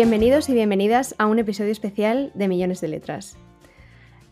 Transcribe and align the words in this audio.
Bienvenidos 0.00 0.48
y 0.48 0.54
bienvenidas 0.54 1.14
a 1.18 1.26
un 1.26 1.38
episodio 1.38 1.72
especial 1.72 2.32
de 2.34 2.48
Millones 2.48 2.80
de 2.80 2.88
Letras. 2.88 3.36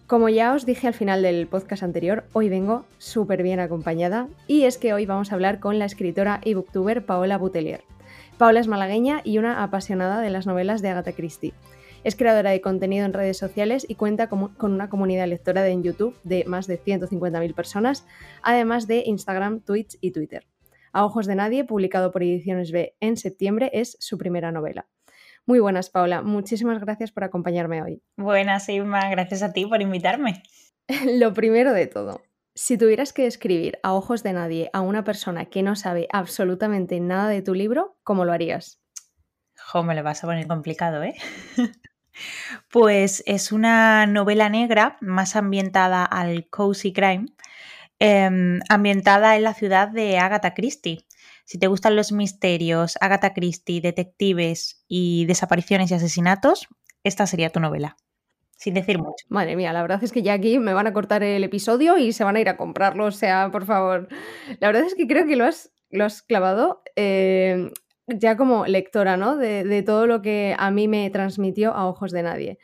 Como 0.07 0.30
ya 0.30 0.55
os 0.55 0.64
dije 0.64 0.87
al 0.87 0.95
final 0.95 1.21
del 1.21 1.46
podcast 1.46 1.83
anterior, 1.83 2.25
hoy 2.33 2.48
vengo 2.48 2.87
súper 2.96 3.43
bien 3.43 3.61
acompañada 3.61 4.29
y 4.46 4.62
es 4.62 4.79
que 4.79 4.95
hoy 4.95 5.05
vamos 5.05 5.30
a 5.30 5.34
hablar 5.34 5.61
con 5.61 5.79
la 5.79 5.84
escritora 5.84 6.41
y 6.43 6.55
booktuber 6.55 7.05
Paola 7.05 7.37
Butelier. 7.37 7.83
Paola 8.39 8.61
es 8.61 8.66
malagueña 8.66 9.20
y 9.25 9.37
una 9.37 9.62
apasionada 9.62 10.23
de 10.23 10.30
las 10.30 10.46
novelas 10.46 10.80
de 10.80 10.88
Agatha 10.88 11.12
Christie. 11.12 11.52
Es 12.02 12.16
creadora 12.16 12.51
de 12.51 12.62
contenido 12.62 13.05
en 13.05 13.12
redes 13.12 13.37
sociales 13.37 13.85
y 13.87 13.96
cuenta 13.96 14.30
con 14.30 14.73
una 14.73 14.88
comunidad 14.88 15.29
lectora 15.29 15.69
en 15.69 15.82
YouTube 15.82 16.16
de 16.24 16.45
más 16.46 16.66
de 16.66 16.82
150.000 16.82 17.55
personas, 17.55 18.07
además 18.41 18.87
de 18.87 19.02
Instagram, 19.05 19.60
Twitch 19.60 19.98
y 20.01 20.12
Twitter. 20.12 20.46
A 20.95 21.05
Ojos 21.05 21.27
de 21.27 21.35
Nadie, 21.35 21.65
publicado 21.65 22.10
por 22.10 22.23
Ediciones 22.23 22.73
B 22.73 22.95
en 23.01 23.19
septiembre, 23.19 23.69
es 23.74 23.98
su 24.01 24.16
primera 24.16 24.51
novela. 24.51 24.87
Muy 25.48 25.61
buenas, 25.61 25.88
Paula. 25.88 26.20
Muchísimas 26.20 26.79
gracias 26.79 27.11
por 27.11 27.25
acompañarme 27.25 27.83
hoy. 27.83 28.02
Buenas, 28.19 28.69
Irma. 28.69 29.09
Gracias 29.09 29.43
a 29.43 29.55
ti 29.55 29.65
por 29.65 29.80
invitarme. 29.80 30.43
Lo 31.19 31.33
primero 31.33 31.73
de 31.73 31.87
todo, 31.87 32.21
si 32.55 32.77
tuvieras 32.77 33.15
que 33.15 33.23
describir 33.23 33.79
a 33.83 33.95
ojos 33.95 34.23
de 34.23 34.34
nadie 34.34 34.69
a 34.74 34.83
una 34.83 35.05
persona 35.05 35.47
que 35.47 35.62
no 35.62 35.74
sabe 35.74 36.07
absolutamente 36.12 37.01
nada 37.01 37.30
de 37.30 37.41
tu 37.41 37.55
libro, 37.55 37.97
¿cómo 38.05 38.27
lo 38.27 38.33
harías? 38.34 38.83
Jo, 39.57 39.83
me 39.83 39.95
lo 39.95 40.02
vas 40.02 40.23
a 40.23 40.27
poner 40.27 40.47
complicado, 40.47 41.02
¿eh? 41.02 41.16
pues 42.71 43.23
es 43.24 43.51
una 43.51 44.04
novela 44.04 44.51
negra 44.51 44.99
más 45.01 45.35
ambientada 45.35 46.04
al 46.04 46.46
cozy 46.51 46.93
crime, 46.93 47.24
em, 47.99 48.60
ambientada 48.69 49.35
en 49.37 49.45
la 49.45 49.54
ciudad 49.54 49.88
de 49.88 50.19
Agatha 50.19 50.52
Christie, 50.52 51.07
si 51.49 51.59
te 51.59 51.66
gustan 51.66 51.96
los 51.96 52.13
misterios, 52.13 52.99
Agatha 53.01 53.32
Christie, 53.32 53.80
detectives 53.80 54.85
y 54.87 55.24
desapariciones 55.24 55.91
y 55.91 55.95
asesinatos, 55.95 56.68
esta 57.04 57.27
sería 57.27 57.49
tu 57.49 57.59
novela. 57.59 57.96
Sin 58.59 58.74
decir 58.74 58.99
mucho. 58.99 59.24
Madre 59.30 59.57
mía, 59.57 59.73
la 59.73 59.80
verdad 59.80 60.04
es 60.04 60.13
que 60.13 60.21
ya 60.21 60.35
aquí 60.35 60.59
me 60.59 60.74
van 60.74 60.87
a 60.87 60.93
cortar 60.93 61.23
el 61.23 61.43
episodio 61.43 61.96
y 61.96 62.13
se 62.13 62.23
van 62.23 62.37
a 62.37 62.41
ir 62.41 62.51
a 62.51 62.59
comprarlo. 62.59 63.07
O 63.07 63.13
sea, 63.13 63.49
por 63.51 63.65
favor. 63.65 64.09
La 64.60 64.66
verdad 64.66 64.82
es 64.84 64.94
que 64.94 65.06
creo 65.06 65.26
que 65.26 65.37
lo 65.37 65.47
has, 65.47 65.72
lo 65.88 66.04
has 66.04 66.21
clavado 66.21 66.82
eh, 66.97 67.71
ya 68.09 68.37
como 68.37 68.66
lectora, 68.66 69.16
¿no? 69.16 69.38
De, 69.38 69.65
de 69.65 69.82
todo 69.82 70.06
lo 70.06 70.21
que 70.21 70.54
a 70.59 70.71
mí 70.71 70.87
me 70.87 71.09
transmitió 71.09 71.72
a 71.72 71.88
ojos 71.88 72.12
de 72.12 72.25
nadie. 72.25 72.59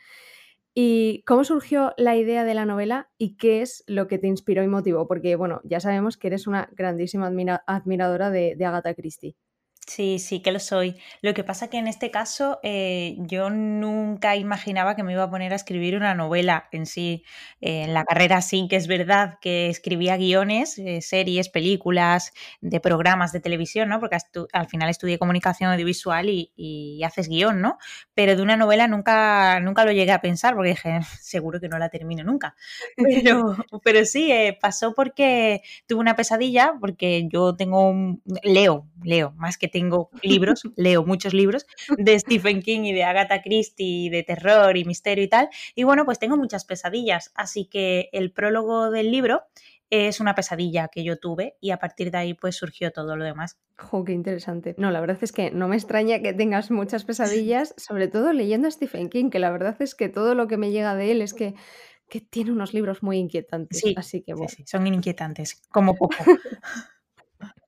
¿Y 0.77 1.23
cómo 1.25 1.45
surgió 1.45 1.93
la 1.95 2.17
idea 2.17 2.43
de 2.43 2.53
la 2.53 2.65
novela 2.65 3.09
y 3.17 3.37
qué 3.37 3.61
es 3.61 3.85
lo 3.87 4.07
que 4.07 4.17
te 4.17 4.27
inspiró 4.27 4.61
y 4.61 4.67
motivó? 4.67 5.07
Porque, 5.07 5.37
bueno, 5.37 5.61
ya 5.63 5.79
sabemos 5.79 6.17
que 6.17 6.27
eres 6.27 6.47
una 6.47 6.69
grandísima 6.73 7.31
admiradora 7.65 8.29
de, 8.29 8.57
Agatha 8.59 8.93
Christie. 8.93 9.37
Sí, 9.87 10.17
sí 10.17 10.41
que 10.41 10.51
lo 10.51 10.59
soy. 10.59 10.95
Lo 11.21 11.35
que 11.35 11.43
pasa 11.43 11.69
que 11.69 11.77
en 11.77 11.87
este 11.87 12.09
caso 12.09 12.59
eh, 12.63 13.15
yo 13.19 13.51
nunca 13.51 14.35
imaginaba 14.35 14.95
que 14.95 15.03
me 15.03 15.13
iba 15.13 15.21
a 15.23 15.29
poner 15.29 15.53
a 15.53 15.55
escribir 15.55 15.95
una 15.95 16.15
novela 16.15 16.67
en 16.71 16.87
sí. 16.87 17.23
Eh, 17.61 17.83
en 17.83 17.93
la 17.93 18.03
carrera 18.03 18.41
sí 18.41 18.67
que 18.67 18.77
es 18.77 18.87
verdad 18.87 19.37
que 19.41 19.69
escribía 19.69 20.17
guiones, 20.17 20.79
eh, 20.79 21.01
series, 21.01 21.49
películas, 21.49 22.33
de 22.61 22.79
programas 22.79 23.31
de 23.31 23.41
televisión, 23.41 23.89
¿no? 23.89 23.99
Porque 23.99 24.17
al 24.53 24.67
final 24.67 24.89
estudié 24.89 25.19
comunicación 25.19 25.71
audiovisual 25.71 26.29
y, 26.29 26.51
y, 26.55 27.03
haces 27.03 27.29
guion, 27.29 27.61
¿no? 27.61 27.77
Pero 28.15 28.35
de 28.35 28.41
una 28.41 28.57
novela 28.57 28.87
nunca, 28.87 29.59
nunca 29.59 29.85
lo 29.85 29.91
llegué 29.91 30.13
a 30.13 30.21
pensar 30.21 30.55
porque 30.55 30.69
dije, 30.69 30.99
seguro 31.21 31.59
que 31.59 31.69
no 31.69 31.77
la 31.77 31.89
termino 31.89 32.23
nunca. 32.23 32.55
Pero, 32.97 33.55
pero 33.83 34.05
sí, 34.05 34.31
pasó 34.61 34.93
porque 34.93 35.61
tuve 35.87 35.99
una 35.99 36.15
pesadilla, 36.15 36.73
porque 36.79 37.27
yo 37.31 37.55
tengo 37.55 37.87
un... 37.89 38.21
Leo, 38.43 38.87
leo, 39.05 39.33
más 39.37 39.57
que 39.57 39.67
tengo 39.67 40.09
libros, 40.23 40.63
leo 40.75 41.05
muchos 41.05 41.33
libros 41.33 41.65
de 41.97 42.19
Stephen 42.19 42.61
King 42.61 42.81
y 42.81 42.93
de 42.93 43.03
Agatha 43.03 43.41
Christie, 43.41 44.09
de 44.09 44.23
terror 44.23 44.75
y 44.77 44.85
misterio 44.85 45.23
y 45.23 45.29
tal. 45.29 45.49
Y 45.75 45.83
bueno, 45.83 46.05
pues 46.05 46.19
tengo 46.19 46.37
muchas 46.37 46.65
pesadillas, 46.65 47.31
así 47.35 47.65
que 47.65 48.09
el 48.11 48.31
prólogo 48.31 48.91
del 48.91 49.11
libro 49.11 49.43
es 49.89 50.19
una 50.19 50.35
pesadilla 50.35 50.87
que 50.87 51.03
yo 51.03 51.17
tuve 51.17 51.57
y 51.61 51.71
a 51.71 51.77
partir 51.77 52.11
de 52.11 52.17
ahí 52.17 52.33
pues 52.33 52.55
surgió 52.55 52.91
todo 52.91 53.15
lo 53.15 53.23
demás. 53.23 53.59
Jo, 53.77 54.03
qué 54.03 54.13
interesante. 54.13 54.75
No, 54.77 54.91
la 54.91 54.99
verdad 54.99 55.17
es 55.21 55.31
que 55.31 55.51
no 55.51 55.67
me 55.67 55.75
extraña 55.75 56.21
que 56.21 56.33
tengas 56.33 56.71
muchas 56.71 57.03
pesadillas, 57.05 57.73
sobre 57.77 58.07
todo 58.07 58.33
leyendo 58.33 58.67
a 58.67 58.71
Stephen 58.71 59.09
King, 59.09 59.29
que 59.29 59.39
la 59.39 59.51
verdad 59.51 59.75
es 59.79 59.95
que 59.95 60.09
todo 60.09 60.33
lo 60.35 60.47
que 60.47 60.57
me 60.57 60.71
llega 60.71 60.95
de 60.95 61.11
él 61.11 61.21
es 61.21 61.33
que, 61.33 61.55
que 62.09 62.21
tiene 62.21 62.51
unos 62.51 62.73
libros 62.73 63.03
muy 63.03 63.17
inquietantes. 63.17 63.79
Sí, 63.79 63.93
así 63.97 64.21
que 64.21 64.33
bueno. 64.33 64.49
sí, 64.49 64.63
son 64.65 64.87
inquietantes, 64.87 65.61
como 65.69 65.95
poco. 65.95 66.15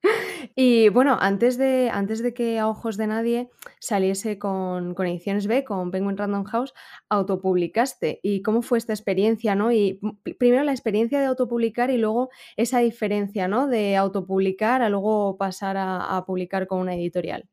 Y 0.54 0.88
bueno, 0.88 1.16
antes 1.20 1.56
de, 1.56 1.88
antes 1.92 2.20
de 2.22 2.34
que 2.34 2.58
a 2.58 2.68
ojos 2.68 2.96
de 2.96 3.06
nadie 3.06 3.50
saliese 3.78 4.38
con, 4.38 4.94
con, 4.94 5.06
Ediciones 5.06 5.46
B, 5.46 5.62
con 5.64 5.90
Penguin 5.90 6.16
Random 6.16 6.44
House, 6.44 6.74
autopublicaste. 7.08 8.18
¿Y 8.22 8.42
cómo 8.42 8.62
fue 8.62 8.78
esta 8.78 8.92
experiencia? 8.92 9.54
¿no? 9.54 9.70
Y 9.70 10.00
primero 10.38 10.64
la 10.64 10.72
experiencia 10.72 11.20
de 11.20 11.26
autopublicar 11.26 11.90
y 11.90 11.98
luego 11.98 12.30
esa 12.56 12.80
diferencia 12.80 13.46
¿no? 13.46 13.68
de 13.68 13.96
autopublicar 13.96 14.82
a 14.82 14.88
luego 14.88 15.36
pasar 15.36 15.76
a, 15.78 16.24
publicar 16.26 16.66
con 16.66 16.80
una 16.80 16.94
editorial. 16.94 17.48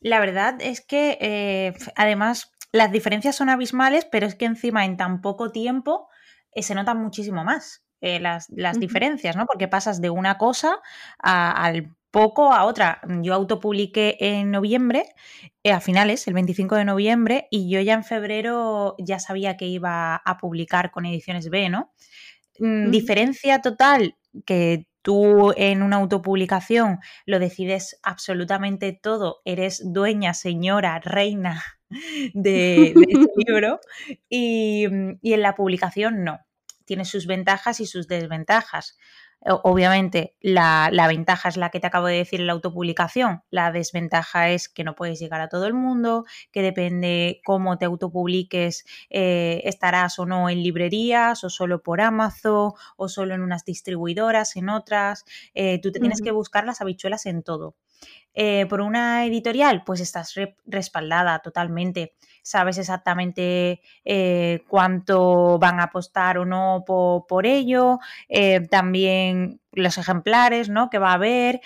La 0.00 0.20
verdad 0.20 0.58
es 0.60 0.80
que 0.80 1.18
eh, 1.20 1.74
además 1.96 2.52
las 2.70 2.92
diferencias 2.92 3.34
son 3.34 3.48
abismales, 3.48 4.04
pero 4.04 4.26
es 4.26 4.36
que 4.36 4.44
encima 4.44 4.84
en 4.84 4.96
tan 4.96 5.20
poco 5.20 5.50
tiempo 5.50 6.08
eh, 6.52 6.62
se 6.62 6.74
notan 6.74 7.02
muchísimo 7.02 7.42
más. 7.42 7.87
Eh, 8.00 8.20
las, 8.20 8.48
las 8.50 8.78
diferencias, 8.78 9.34
¿no? 9.34 9.44
Porque 9.46 9.66
pasas 9.66 10.00
de 10.00 10.08
una 10.08 10.38
cosa 10.38 10.78
al 11.18 11.96
poco 12.10 12.52
a 12.52 12.64
otra. 12.64 13.00
Yo 13.22 13.34
autopubliqué 13.34 14.16
en 14.20 14.50
noviembre, 14.50 15.04
eh, 15.64 15.72
a 15.72 15.80
finales, 15.80 16.26
el 16.28 16.34
25 16.34 16.76
de 16.76 16.84
noviembre, 16.84 17.48
y 17.50 17.68
yo 17.70 17.80
ya 17.80 17.94
en 17.94 18.04
febrero 18.04 18.94
ya 18.98 19.18
sabía 19.18 19.56
que 19.56 19.66
iba 19.66 20.16
a 20.16 20.38
publicar 20.38 20.90
con 20.90 21.06
Ediciones 21.06 21.50
B, 21.50 21.68
¿no? 21.70 21.92
Mm, 22.60 22.90
diferencia 22.90 23.60
total 23.60 24.16
que 24.46 24.86
tú 25.02 25.52
en 25.56 25.82
una 25.82 25.96
autopublicación 25.96 26.98
lo 27.26 27.38
decides 27.38 27.98
absolutamente 28.02 28.92
todo, 28.92 29.40
eres 29.44 29.82
dueña, 29.84 30.34
señora, 30.34 31.00
reina 31.00 31.64
de, 32.34 32.94
de 32.94 33.06
este 33.08 33.32
libro, 33.46 33.80
y, 34.28 34.86
y 35.20 35.32
en 35.32 35.42
la 35.42 35.54
publicación 35.56 36.24
no 36.24 36.38
tiene 36.88 37.04
sus 37.04 37.26
ventajas 37.26 37.80
y 37.80 37.86
sus 37.86 38.08
desventajas. 38.08 38.98
Obviamente, 39.40 40.34
la, 40.40 40.90
ventaja 41.06 41.48
es 41.48 41.56
la 41.56 41.70
que 41.70 41.78
te 41.78 41.86
acabo 41.86 42.08
de 42.08 42.16
decir 42.16 42.40
en 42.40 42.48
la 42.48 42.54
autopublicación. 42.54 43.42
La 43.50 43.70
desventaja 43.70 44.50
es 44.50 44.68
que 44.68 44.82
no 44.82 44.96
puedes 44.96 45.20
llegar 45.20 45.40
a 45.40 45.48
todo 45.48 45.66
el 45.66 45.74
mundo, 45.74 46.24
que 46.50 46.60
depende 46.60 47.40
cómo 47.44 47.78
te 47.78 47.84
autopubliques, 47.84 48.84
eh, 49.10 49.60
estarás 49.64 50.18
o 50.18 50.26
no 50.26 50.50
en 50.50 50.62
librerías, 50.62 51.44
o 51.44 51.50
solo 51.50 51.82
por 51.82 52.00
Amazon, 52.00 52.72
o 52.96 53.08
solo 53.08 53.34
en 53.34 53.42
unas 53.42 53.64
distribuidoras, 53.64 54.56
en 54.56 54.70
otras. 54.70 55.24
Eh, 55.54 55.78
tú 55.80 55.92
te 55.92 56.00
tienes 56.00 56.20
que 56.20 56.32
buscar 56.32 56.66
las 56.66 56.80
habichuelas 56.80 57.26
en 57.26 57.44
todo. 57.44 57.76
Eh, 58.34 58.66
por 58.66 58.80
una 58.80 59.24
editorial, 59.26 59.82
pues 59.84 60.00
estás 60.00 60.34
respaldada 60.66 61.40
totalmente 61.40 62.14
sabes 62.48 62.78
exactamente 62.78 63.82
eh, 64.06 64.64
cuánto 64.68 65.58
van 65.58 65.80
a 65.80 65.84
apostar 65.84 66.38
o 66.38 66.46
no 66.46 66.82
por, 66.86 67.44
ello, 67.44 67.98
eh, 68.28 68.66
también 68.68 69.60
los 69.72 69.98
ejemplares 69.98 70.70
¿no? 70.70 70.88
que 70.88 70.98
va 70.98 71.10
a 71.10 71.14
haber, 71.14 71.60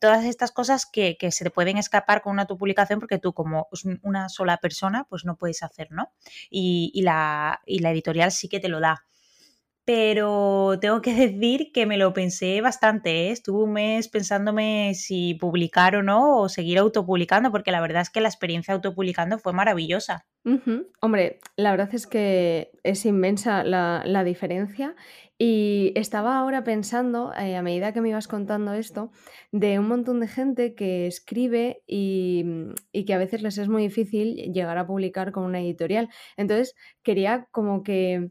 todas 0.00 0.26
estas 0.26 0.52
cosas 0.52 0.84
que, 0.84 1.16
se 1.30 1.44
te 1.44 1.50
pueden 1.50 1.78
escapar 1.78 2.20
con 2.20 2.32
una 2.32 2.46
tu 2.46 2.58
publicación 2.58 3.00
porque 3.00 3.18
tú 3.18 3.32
como 3.32 3.68
una 4.02 4.28
sola 4.28 4.58
persona 4.58 5.06
pues 5.08 5.24
no 5.24 5.36
puedes 5.36 5.62
hacer, 5.62 5.90
¿no? 5.90 6.12
Y, 6.50 7.00
la, 7.02 7.62
y 7.64 7.78
la 7.78 7.90
editorial 7.90 8.32
sí 8.32 8.48
que 8.48 8.60
te 8.60 8.68
lo 8.68 8.80
da 8.80 9.04
pero 9.84 10.78
tengo 10.80 11.00
que 11.02 11.14
decir 11.14 11.72
que 11.72 11.86
me 11.86 11.96
lo 11.96 12.12
pensé 12.12 12.60
bastante. 12.60 13.28
¿eh? 13.28 13.30
Estuve 13.30 13.64
un 13.64 13.72
mes 13.72 14.08
pensándome 14.08 14.94
si 14.94 15.34
publicar 15.34 15.96
o 15.96 16.02
no, 16.02 16.38
o 16.38 16.48
seguir 16.48 16.78
autopublicando, 16.78 17.50
porque 17.50 17.72
la 17.72 17.80
verdad 17.80 18.02
es 18.02 18.10
que 18.10 18.20
la 18.20 18.28
experiencia 18.28 18.74
autopublicando 18.74 19.38
fue 19.38 19.52
maravillosa. 19.52 20.26
Hombre, 21.00 21.38
la 21.56 21.70
verdad 21.70 21.94
es 21.94 22.08
que 22.08 22.72
es 22.82 23.06
inmensa 23.06 23.62
la, 23.62 24.24
diferencia. 24.24 24.94
Y 25.38 25.92
estaba 25.96 26.38
ahora 26.38 26.62
pensando, 26.62 27.32
eh, 27.34 27.56
a 27.56 27.62
medida 27.62 27.92
que 27.92 28.00
me 28.00 28.10
ibas 28.10 28.28
contando 28.28 28.74
esto, 28.74 29.10
de 29.50 29.80
un 29.80 29.88
montón 29.88 30.20
de 30.20 30.28
gente 30.28 30.74
que 30.76 31.08
escribe 31.08 31.82
y, 31.84 32.44
y 32.92 33.04
que 33.04 33.14
a 33.14 33.18
veces 33.18 33.42
les 33.42 33.58
es 33.58 33.68
muy 33.68 33.82
difícil 33.82 34.36
llegar 34.52 34.78
a 34.78 34.86
publicar 34.86 35.32
con 35.32 35.42
una 35.42 35.60
editorial. 35.60 36.08
Entonces, 36.36 36.76
quería 37.02 37.48
como 37.50 37.82
que 37.82 38.30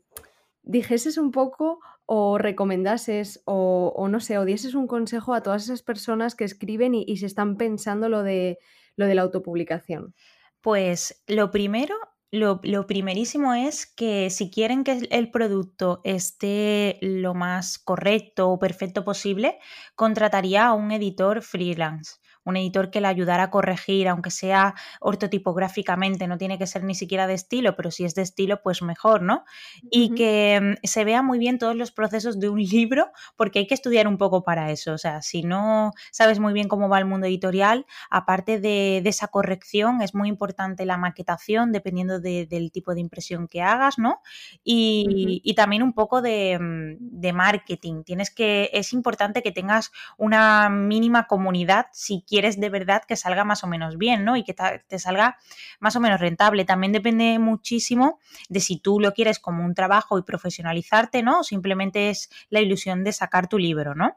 dijeses 0.63 1.17
un 1.17 1.31
poco 1.31 1.79
o 2.05 2.37
recomendases 2.37 3.41
o, 3.45 4.07
no 4.09 4.19
sé, 4.19 4.37
o 4.37 4.45
dieses 4.45 4.75
un 4.75 4.87
consejo 4.87 5.33
a 5.33 5.41
todas 5.41 5.63
esas 5.63 5.81
personas 5.81 6.35
que 6.35 6.43
escriben 6.43 6.93
y, 6.93 7.17
se 7.17 7.25
están 7.25 7.57
pensando 7.57 8.09
lo 8.09 8.23
de, 8.23 8.59
lo 8.95 9.05
de 9.05 9.15
la 9.15 9.21
autopublicación? 9.21 10.13
Pues 10.61 11.23
lo 11.27 11.51
primero, 11.51 11.95
lo, 12.31 12.59
lo, 12.63 12.85
primerísimo 12.85 13.53
es 13.53 13.85
que 13.85 14.29
si 14.29 14.51
quieren 14.51 14.83
que 14.83 15.07
el 15.09 15.31
producto 15.31 16.01
esté 16.03 16.97
lo 17.01 17.33
más 17.33 17.79
correcto 17.79 18.49
o 18.49 18.59
perfecto 18.59 19.03
posible, 19.03 19.57
contrataría 19.95 20.67
a 20.67 20.73
un 20.73 20.91
editor 20.91 21.41
freelance 21.41 22.20
un 22.43 22.57
editor 22.57 22.89
que 22.89 23.01
le 23.01 23.07
ayudara 23.07 23.43
a 23.43 23.49
corregir, 23.51 24.07
aunque 24.07 24.31
sea 24.31 24.73
ortotipográficamente, 24.99 26.27
no 26.27 26.37
tiene 26.37 26.57
que 26.57 26.67
ser 26.67 26.83
ni 26.83 26.95
siquiera 26.95 27.27
de 27.27 27.33
estilo, 27.33 27.75
pero 27.75 27.91
si 27.91 28.05
es 28.05 28.15
de 28.15 28.21
estilo, 28.21 28.61
pues 28.63 28.81
mejor, 28.81 29.21
¿no? 29.21 29.43
Y 29.83 30.15
que 30.15 30.59
mm, 30.61 30.85
se 30.85 31.03
vea 31.05 31.21
muy 31.21 31.39
bien 31.39 31.59
todos 31.59 31.75
los 31.75 31.91
procesos 31.91 32.39
de 32.39 32.49
un 32.49 32.61
libro, 32.71 33.11
porque 33.35 33.59
hay 33.59 33.67
que 33.67 33.73
estudiar 33.73 34.07
un 34.07 34.17
poco 34.17 34.43
para 34.43 34.71
eso. 34.71 34.93
O 34.93 34.97
sea, 34.97 35.21
si 35.21 35.43
no 35.43 35.91
sabes 36.11 36.39
muy 36.39 36.53
bien 36.53 36.67
cómo 36.67 36.89
va 36.89 36.99
el 36.99 37.05
mundo 37.05 37.27
editorial, 37.27 37.85
aparte 38.09 38.59
de, 38.59 39.01
esa 39.11 39.27
corrección, 39.27 40.01
es 40.01 40.15
muy 40.15 40.29
importante 40.29 40.85
la 40.85 40.95
maquetación, 40.95 41.73
dependiendo 41.73 42.21
del 42.21 42.71
tipo 42.71 42.93
de 42.93 43.01
impresión 43.01 43.49
que 43.49 43.61
hagas, 43.61 43.97
¿no? 43.97 44.21
Y, 44.63 45.53
también 45.61 45.83
un 45.83 45.93
poco 45.93 46.21
de, 46.21 46.57
mm, 46.57 47.19
de 47.19 47.33
marketing. 47.33 48.03
Tienes 48.03 48.31
que, 48.31 48.69
es 48.73 48.93
importante 48.93 49.43
que 49.43 49.51
tengas 49.51 49.91
una 50.17 50.69
mínima 50.69 51.27
comunidad 51.27 51.87
si 51.91 52.23
quieres 52.31 52.57
de 52.57 52.69
verdad 52.69 53.03
que 53.05 53.17
salga 53.17 53.43
más 53.43 53.65
o 53.65 53.67
menos 53.67 53.97
bien, 53.97 54.23
¿no? 54.23 54.37
Y 54.37 54.45
que 54.45 54.55
te 54.87 54.99
salga 54.99 55.37
más 55.81 55.97
o 55.97 55.99
menos 55.99 56.21
rentable. 56.21 56.63
También 56.63 56.93
depende 56.93 57.37
muchísimo 57.39 58.19
de 58.47 58.61
si 58.61 58.77
tú 58.77 59.01
lo 59.01 59.11
quieres 59.11 59.37
como 59.37 59.65
un 59.65 59.75
trabajo 59.75 60.17
y 60.17 60.21
profesionalizarte, 60.21 61.23
¿no? 61.23 61.41
O 61.41 61.43
simplemente 61.43 62.09
es 62.09 62.29
la 62.49 62.61
ilusión 62.61 63.03
de 63.03 63.11
sacar 63.11 63.49
tu 63.49 63.57
libro, 63.57 63.95
¿no? 63.95 64.15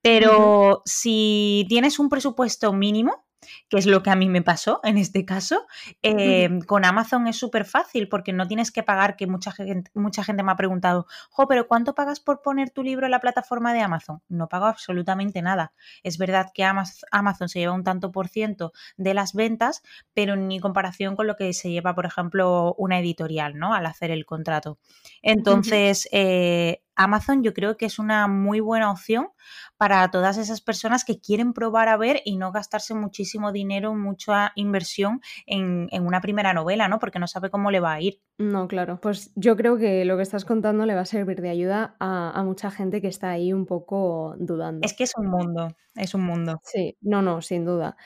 Pero 0.00 0.82
si 0.84 1.64
tienes 1.68 2.00
un 2.00 2.08
presupuesto 2.08 2.72
mínimo, 2.72 3.24
que 3.68 3.78
es 3.78 3.86
lo 3.86 4.02
que 4.02 4.10
a 4.10 4.16
mí 4.16 4.28
me 4.28 4.42
pasó 4.42 4.80
en 4.84 4.98
este 4.98 5.24
caso. 5.24 5.66
Em, 6.02 6.60
con 6.60 6.84
Amazon 6.84 7.26
es 7.26 7.36
súper 7.36 7.64
fácil 7.64 8.08
porque 8.08 8.32
no 8.32 8.46
tienes 8.46 8.70
que 8.70 8.82
pagar, 8.82 9.16
que 9.16 9.26
mucha 9.26 9.52
gente, 9.52 9.90
mucha 9.94 10.24
gente 10.24 10.42
me 10.42 10.52
ha 10.52 10.56
preguntado, 10.56 11.06
jo, 11.30 11.46
pero 11.46 11.66
¿cuánto 11.66 11.94
pagas 11.94 12.20
por 12.20 12.42
poner 12.42 12.70
tu 12.70 12.82
libro 12.82 13.06
en 13.06 13.10
la 13.10 13.20
plataforma 13.20 13.72
de 13.72 13.80
Amazon? 13.80 14.22
No 14.28 14.48
pago 14.48 14.66
absolutamente 14.66 15.42
nada. 15.42 15.72
Es 16.02 16.18
verdad 16.18 16.50
que 16.54 16.64
Amazon 16.64 17.48
se 17.48 17.58
lleva 17.58 17.72
un 17.72 17.84
tanto 17.84 18.12
por 18.12 18.28
ciento 18.28 18.72
de 18.96 19.14
las 19.14 19.34
ventas, 19.34 19.82
pero 20.14 20.36
ni 20.36 20.60
comparación 20.60 21.16
con 21.16 21.26
lo 21.26 21.36
que 21.36 21.52
se 21.52 21.70
lleva, 21.70 21.94
por 21.94 22.06
ejemplo, 22.06 22.74
una 22.78 22.98
editorial, 22.98 23.58
¿no? 23.58 23.74
Al 23.74 23.86
hacer 23.86 24.10
el 24.10 24.24
contrato. 24.24 24.78
Entonces, 25.22 26.08
eh, 26.12 26.82
Amazon 26.96 27.42
yo 27.42 27.54
creo 27.54 27.76
que 27.76 27.86
es 27.86 27.98
una 27.98 28.28
muy 28.28 28.60
buena 28.60 28.90
opción 28.90 29.28
para 29.76 30.10
todas 30.10 30.36
esas 30.36 30.60
personas 30.60 31.04
que 31.04 31.20
quieren 31.20 31.52
probar 31.52 31.88
a 31.88 31.96
ver 31.96 32.20
y 32.24 32.36
no 32.36 32.52
gastarse 32.52 32.94
muchísimo 32.94 33.52
dinero, 33.52 33.94
mucha 33.94 34.52
inversión 34.54 35.20
en, 35.46 35.88
una 35.92 36.20
primera 36.20 36.52
novela, 36.52 36.88
¿no? 36.88 36.98
Porque 36.98 37.18
no 37.18 37.26
sabe 37.26 37.50
cómo 37.50 37.70
le 37.70 37.80
va 37.80 37.94
a 37.94 38.00
ir. 38.00 38.20
No, 38.38 38.68
claro. 38.68 38.98
Pues 39.00 39.32
yo 39.34 39.56
creo 39.56 39.76
que 39.78 40.04
lo 40.04 40.16
que 40.16 40.22
estás 40.22 40.44
contando 40.44 40.86
le 40.86 40.94
va 40.94 41.02
a 41.02 41.06
servir 41.06 41.40
de 41.40 41.50
ayuda 41.50 41.96
a, 41.98 42.42
mucha 42.44 42.70
gente 42.70 43.00
que 43.00 43.08
está 43.08 43.30
ahí 43.30 43.52
un 43.52 43.66
poco 43.66 44.34
dudando. 44.38 44.84
Es 44.84 44.94
que 44.94 45.04
es 45.04 45.12
un 45.16 45.26
mundo, 45.26 45.68
es 45.94 46.14
un 46.14 46.24
mundo. 46.24 46.60
Sí, 46.64 46.96
no, 47.00 47.22
no, 47.22 47.40
sin 47.42 47.64
duda. 47.64 47.96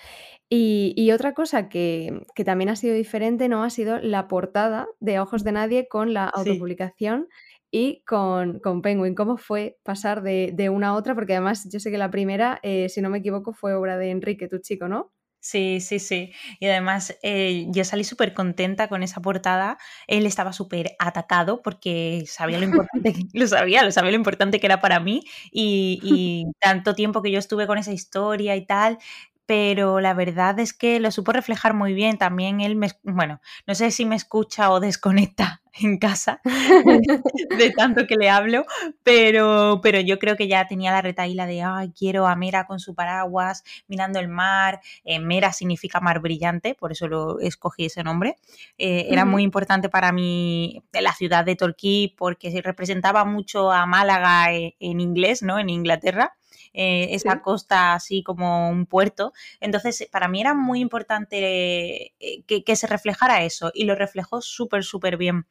Y, 0.48 1.10
otra 1.10 1.34
cosa 1.34 1.68
que, 1.68 2.24
también 2.44 2.70
ha 2.70 2.76
sido 2.76 2.94
diferente, 2.94 3.48
¿no? 3.48 3.64
Ha 3.64 3.70
sido 3.70 3.98
la 3.98 4.28
portada 4.28 4.86
de 5.00 5.18
Ojos 5.18 5.42
de 5.42 5.52
Nadie 5.52 5.88
con 5.88 6.14
la 6.14 6.26
autopublicación 6.26 7.28
y 7.70 8.02
con, 8.06 8.60
con 8.60 8.82
Penguin. 8.82 9.14
¿Cómo 9.14 9.36
fue 9.36 9.78
pasar 9.82 10.22
de, 10.22 10.70
una 10.70 10.88
a 10.88 10.94
otra? 10.94 11.14
Porque 11.14 11.34
además 11.34 11.68
yo 11.70 11.80
sé 11.80 11.90
que 11.90 11.98
la 11.98 12.10
primera, 12.10 12.60
eh, 12.62 12.88
si 12.88 13.00
no 13.00 13.10
me 13.10 13.18
equivoco, 13.18 13.52
fue 13.52 13.74
obra 13.74 13.98
de 13.98 14.10
Enrique, 14.10 14.48
tu 14.48 14.58
chico, 14.58 14.88
¿no? 14.88 15.12
Sí, 15.40 15.80
sí, 15.80 16.00
sí. 16.00 16.32
Y 16.58 16.66
además 16.66 17.16
eh, 17.22 17.66
yo 17.68 17.84
salí 17.84 18.02
súper 18.02 18.34
contenta 18.34 18.88
con 18.88 19.04
esa 19.04 19.20
portada. 19.20 19.78
Él 20.08 20.26
estaba 20.26 20.52
súper 20.52 20.96
atacado 20.98 21.62
porque 21.62 22.24
sabía 22.26 22.58
lo 22.58 22.64
importante, 22.64 23.12
que, 23.32 23.38
lo 23.38 23.46
sabía, 23.46 23.84
lo 23.84 23.92
sabía 23.92 24.10
lo 24.10 24.16
importante 24.16 24.58
que 24.58 24.66
era 24.66 24.80
para 24.80 24.98
mí 24.98 25.22
y, 25.52 26.00
y 26.02 26.46
tanto 26.60 26.94
tiempo 26.94 27.22
que 27.22 27.30
yo 27.30 27.38
estuve 27.38 27.68
con 27.68 27.78
esa 27.78 27.92
historia 27.92 28.56
y 28.56 28.66
tal, 28.66 28.98
pero 29.46 30.00
la 30.00 30.12
verdad 30.12 30.58
es 30.58 30.72
que 30.72 31.00
lo 31.00 31.10
supo 31.10 31.32
reflejar 31.32 31.72
muy 31.72 31.94
bien. 31.94 32.18
También 32.18 32.60
él 32.60 32.76
me, 32.76 32.90
bueno, 33.04 33.40
no 33.66 33.74
sé 33.74 33.90
si 33.92 34.04
me 34.04 34.16
escucha 34.16 34.70
o 34.70 34.80
desconecta 34.80 35.62
en 35.78 35.98
casa 35.98 36.40
de, 37.58 37.70
tanto 37.76 38.06
que 38.06 38.16
le 38.16 38.30
hablo, 38.30 38.64
pero, 39.02 39.80
pero 39.82 40.00
yo 40.00 40.18
creo 40.18 40.34
que 40.34 40.48
ya 40.48 40.66
tenía 40.66 40.90
la 40.90 41.02
retaíla 41.02 41.46
de, 41.46 41.62
ay, 41.62 41.92
quiero 41.92 42.26
a 42.26 42.34
Mera 42.34 42.66
con 42.66 42.80
su 42.80 42.94
paraguas, 42.94 43.62
mirando 43.86 44.18
el 44.18 44.28
mar. 44.28 44.80
Eh, 45.04 45.20
Mera 45.20 45.52
significa 45.52 46.00
mar 46.00 46.20
brillante, 46.20 46.74
por 46.74 46.92
eso 46.92 47.08
lo 47.08 47.40
escogí 47.40 47.86
ese 47.86 48.02
nombre. 48.02 48.36
Eh, 48.78 49.08
era 49.10 49.26
muy 49.26 49.42
importante 49.42 49.88
para 49.88 50.12
mí 50.12 50.82
la 50.92 51.12
ciudad 51.12 51.44
de 51.44 51.56
Torquí 51.56 52.14
porque 52.16 52.60
representaba 52.62 53.24
mucho 53.24 53.70
a 53.70 53.84
Málaga 53.84 54.54
eh, 54.54 54.76
en 54.80 55.00
inglés, 55.00 55.42
¿no? 55.42 55.58
En 55.58 55.68
Inglaterra. 55.68 56.36
Eh, 56.72 57.08
esa 57.14 57.40
costa 57.42 57.94
así 57.94 58.22
como 58.22 58.70
un 58.70 58.86
puerto. 58.86 59.32
Entonces, 59.60 60.08
para 60.10 60.28
mí 60.28 60.40
era 60.40 60.54
muy 60.54 60.80
importante 60.80 62.12
eh, 62.18 62.42
que, 62.46 62.76
se 62.76 62.86
reflejara 62.86 63.44
eso 63.44 63.70
y 63.74 63.84
lo 63.84 63.94
reflejó 63.94 64.42
súper, 64.42 64.84
súper 64.84 65.16
bien. 65.16 65.46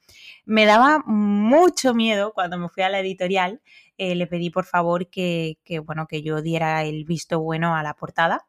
Me 0.46 0.66
daba 0.66 1.04
mucho 1.06 1.94
miedo 1.94 2.34
cuando 2.34 2.58
me 2.58 2.70
fui 2.70 2.84
a 2.84 2.90
la 2.90 3.00
editorial. 3.00 3.62
Eh, 3.98 4.16
le 4.16 4.28
pedí 4.28 4.50
por 4.50 4.66
favor 4.66 5.10
que, 5.10 5.58
bueno, 5.86 6.08
que 6.08 6.22
yo 6.22 6.42
diera 6.42 6.84
el 6.84 7.06
visto 7.06 7.40
bueno 7.40 7.76
a 7.76 7.84
la 7.84 7.96
portada. 7.96 8.48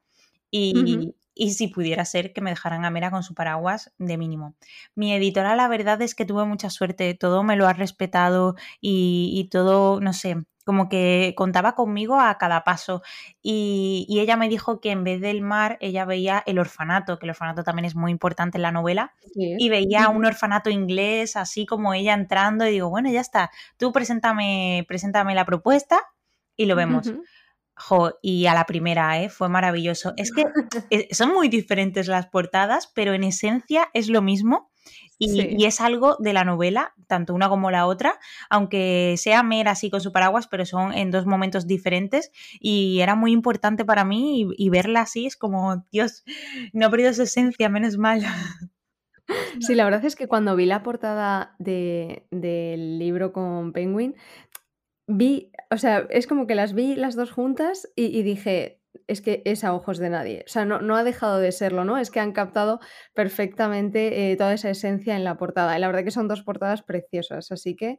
Y, 0.50 1.14
si 1.50 1.68
pudiera 1.68 2.04
ser 2.06 2.32
que 2.32 2.40
me 2.40 2.50
dejaran 2.50 2.86
a 2.86 2.90
Mera 2.90 3.10
con 3.10 3.22
su 3.22 3.34
paraguas 3.34 3.92
de 3.98 4.16
mínimo. 4.16 4.54
Mi 4.94 5.12
editora, 5.12 5.54
la 5.54 5.68
verdad 5.68 6.00
es 6.00 6.14
que 6.14 6.24
tuve 6.24 6.46
mucha 6.46 6.70
suerte, 6.70 7.14
todo 7.14 7.42
me 7.42 7.56
lo 7.56 7.66
ha 7.66 7.74
respetado 7.74 8.54
y, 8.80 9.32
y 9.34 9.48
todo, 9.50 10.00
no 10.00 10.14
sé, 10.14 10.36
como 10.66 10.88
que 10.88 11.32
contaba 11.36 11.76
conmigo 11.76 12.18
a 12.18 12.36
cada 12.38 12.64
paso. 12.64 13.02
Y, 13.40 14.04
ella 14.20 14.36
me 14.36 14.48
dijo 14.48 14.80
que 14.80 14.90
en 14.90 15.04
vez 15.04 15.20
del 15.20 15.40
mar, 15.40 15.78
ella 15.80 16.04
veía 16.04 16.42
el 16.44 16.58
orfanato, 16.58 17.20
que 17.20 17.26
el 17.26 17.30
orfanato 17.30 17.62
también 17.62 17.84
es 17.84 17.94
muy 17.94 18.10
importante 18.10 18.58
en 18.58 18.62
la 18.62 18.72
novela, 18.72 19.14
y 19.36 19.68
veía 19.68 20.08
un 20.08 20.26
orfanato 20.26 20.68
inglés, 20.68 21.36
así 21.36 21.66
como 21.66 21.94
ella 21.94 22.14
entrando, 22.14 22.66
y 22.66 22.72
digo, 22.72 22.90
bueno, 22.90 23.08
ya 23.08 23.20
está, 23.20 23.52
tú 23.76 23.92
preséntame, 23.92 24.84
preséntame 24.88 25.36
la 25.36 25.44
propuesta 25.44 26.00
y 26.56 26.66
lo 26.66 26.74
vemos. 26.74 27.12
y 28.20 28.46
a 28.46 28.54
la 28.54 28.64
primera, 28.66 29.22
¿eh? 29.22 29.28
fue 29.28 29.48
maravilloso. 29.48 30.14
Es 30.16 30.32
que 30.32 30.46
eh, 30.90 31.14
son 31.14 31.32
muy 31.32 31.48
diferentes 31.48 32.08
las 32.08 32.26
portadas, 32.26 32.90
pero 32.92 33.14
en 33.14 33.22
esencia 33.22 33.88
es 33.94 34.08
lo 34.08 34.20
mismo. 34.20 34.72
Y, 35.18 35.64
es 35.64 35.80
algo 35.80 36.16
de 36.18 36.32
la 36.32 36.44
novela, 36.44 36.94
tanto 37.06 37.34
una 37.34 37.48
como 37.48 37.70
la 37.70 37.86
otra, 37.86 38.18
aunque 38.50 39.14
sea 39.16 39.42
mera 39.42 39.72
así 39.72 39.90
con 39.90 40.00
su 40.00 40.12
paraguas, 40.12 40.46
pero 40.46 40.66
son 40.66 40.92
en 40.92 41.10
dos 41.10 41.26
momentos 41.26 41.66
diferentes 41.66 42.30
y 42.60 43.00
era 43.00 43.14
muy 43.14 43.32
importante 43.32 43.84
para 43.84 44.04
mí 44.04 44.46
y, 44.56 44.68
verla 44.68 45.02
así 45.02 45.26
es 45.26 45.36
como, 45.36 45.84
Dios, 45.90 46.24
no 46.72 46.86
ha 46.86 46.90
perdido 46.90 47.14
su 47.14 47.22
esencia, 47.22 47.68
menos 47.68 47.96
mal. 47.96 48.22
Sí, 49.58 49.74
la 49.74 49.82
verdad 49.82 50.04
es 50.04 50.14
que 50.14 50.28
cuando 50.28 50.54
vi 50.54 50.66
la 50.66 50.84
portada 50.84 51.56
del 51.58 52.98
libro 53.00 53.32
con 53.32 53.72
Penguin, 53.72 54.14
vi, 55.08 55.50
o 55.68 55.78
sea, 55.78 56.06
es 56.10 56.28
como 56.28 56.46
que 56.46 56.54
las 56.54 56.74
vi 56.74 56.94
las 56.94 57.16
dos 57.16 57.32
juntas 57.32 57.88
y 57.96 58.22
dije, 58.22 58.80
es 59.08 59.20
que 59.20 59.42
es 59.44 59.64
a 59.64 59.74
ojos 59.74 59.98
de 59.98 60.10
nadie. 60.10 60.44
O 60.46 60.48
sea, 60.48 60.64
no, 60.64 60.96
ha 60.96 61.04
dejado 61.04 61.38
de 61.38 61.52
serlo, 61.52 61.84
¿no? 61.84 61.98
Es 61.98 62.10
que 62.10 62.20
han 62.20 62.32
captado 62.32 62.80
perfectamente 63.14 64.32
eh, 64.32 64.36
toda 64.36 64.54
esa 64.54 64.70
esencia 64.70 65.16
en 65.16 65.24
la 65.24 65.36
portada. 65.36 65.76
Y 65.76 65.80
la 65.80 65.86
verdad 65.86 66.04
que 66.04 66.10
son 66.10 66.28
dos 66.28 66.42
portadas 66.42 66.82
preciosas, 66.82 67.52
así 67.52 67.76
que 67.76 67.98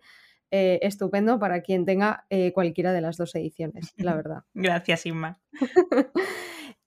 eh, 0.49 0.79
estupendo 0.81 1.39
para 1.39 1.61
quien 1.61 1.85
tenga 1.85 2.25
eh, 2.29 2.53
cualquiera 2.53 2.93
de 2.93 3.01
las 3.01 3.17
dos 3.17 3.35
ediciones, 3.35 3.93
la 3.97 4.15
verdad. 4.15 4.43
Gracias, 4.53 5.05
Inma. 5.05 5.39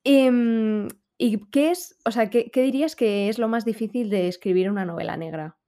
Mm, 0.05 0.87
y, 1.19 1.51
qué 1.51 1.71
es, 1.71 1.99
o 2.05 2.11
sea, 2.11 2.31
¿qué, 2.31 2.51
dirías 2.55 2.97
que 2.97 3.29
es 3.29 3.39
lo 3.39 3.49
más 3.49 3.65
difícil 3.65 4.09
de 4.09 4.29
escribir 4.29 4.71
una 4.71 4.85
novela 4.87 5.17
negra? 5.17 5.59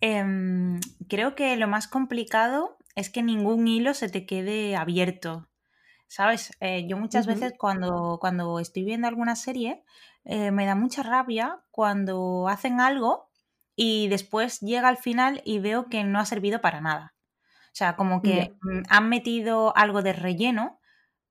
Em, 0.00 0.80
creo 1.08 1.34
que 1.34 1.56
lo 1.56 1.66
más 1.66 1.88
complicado 1.88 2.76
es 2.94 3.10
que 3.10 3.22
ningún 3.22 3.66
hilo 3.66 3.94
se 3.94 4.08
te 4.08 4.26
quede 4.26 4.76
abierto. 4.76 5.47
¿Sabes? 6.08 6.52
Eh, 6.60 6.86
yo 6.88 6.96
muchas 6.96 7.26
veces 7.26 7.52
cuando, 7.58 8.18
cuando 8.20 8.60
estoy 8.60 8.84
viendo 8.84 9.08
alguna 9.08 9.36
serie 9.36 9.84
eh, 10.24 10.50
me 10.50 10.66
da 10.66 10.74
mucha 10.74 11.02
rabia 11.02 11.60
cuando 11.70 12.48
hacen 12.48 12.80
algo 12.80 13.28
y 13.76 14.08
después 14.08 14.60
llega 14.60 14.88
al 14.88 14.96
final 14.96 15.42
y 15.44 15.58
veo 15.60 15.88
que 15.88 16.04
no 16.04 16.18
ha 16.18 16.24
servido 16.24 16.60
para 16.60 16.80
nada. 16.80 17.14
O 17.68 17.76
sea, 17.78 17.96
como 17.96 18.22
que 18.22 18.56
mm, 18.62 18.82
han 18.88 19.08
metido 19.08 19.76
algo 19.76 20.02
de 20.02 20.12
relleno 20.14 20.80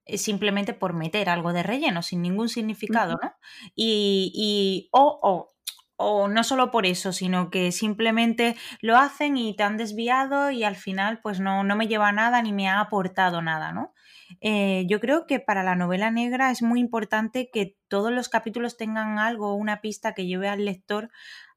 eh, 0.06 0.18
simplemente 0.18 0.74
por 0.74 0.94
meter 0.94 1.30
algo 1.30 1.54
de 1.54 1.64
relleno, 1.64 2.02
sin 2.04 2.22
ningún 2.22 2.50
significado, 2.50 3.18
¿no? 3.22 3.34
Y, 3.76 4.32
y 4.36 4.90
o, 4.92 5.20
o, 5.22 5.50
o 5.98 6.28
no 6.28 6.44
solo 6.44 6.72
por 6.72 6.86
eso, 6.86 7.12
sino 7.14 7.50
que 7.50 7.72
simplemente 7.72 8.56
lo 8.82 8.98
hacen 8.98 9.38
y 9.38 9.56
te 9.56 9.64
han 9.64 9.78
desviado 9.78 10.52
y 10.52 10.64
al 10.64 10.76
final 10.76 11.20
pues 11.22 11.40
no, 11.40 11.64
no 11.64 11.76
me 11.76 11.88
lleva 11.88 12.12
nada 12.12 12.42
ni 12.42 12.54
me 12.54 12.70
ha 12.70 12.80
aportado 12.80 13.42
nada, 13.42 13.72
¿no? 13.74 13.94
Eh, 14.42 14.86
yo 14.88 15.00
creo 15.00 15.26
que 15.28 15.40
para 15.40 15.64
la 15.64 15.76
novela 15.76 16.12
negra 16.12 16.52
es 16.52 16.62
muy 16.62 16.80
importante 16.80 17.50
que 17.52 17.78
todos 17.88 18.12
los 18.12 18.30
capítulos 18.30 18.78
tengan 18.78 19.20
algo, 19.20 19.56
una 19.56 19.82
pista 19.82 20.14
que 20.14 20.26
lleve 20.26 20.50
al 20.50 20.66
lector 20.66 21.10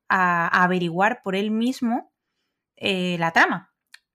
a, 0.08 0.62
averiguar 0.62 1.22
por 1.22 1.36
él 1.36 1.50
mismo 1.50 2.12
eh, 2.76 3.16
la 3.18 3.32
trama. 3.32 3.69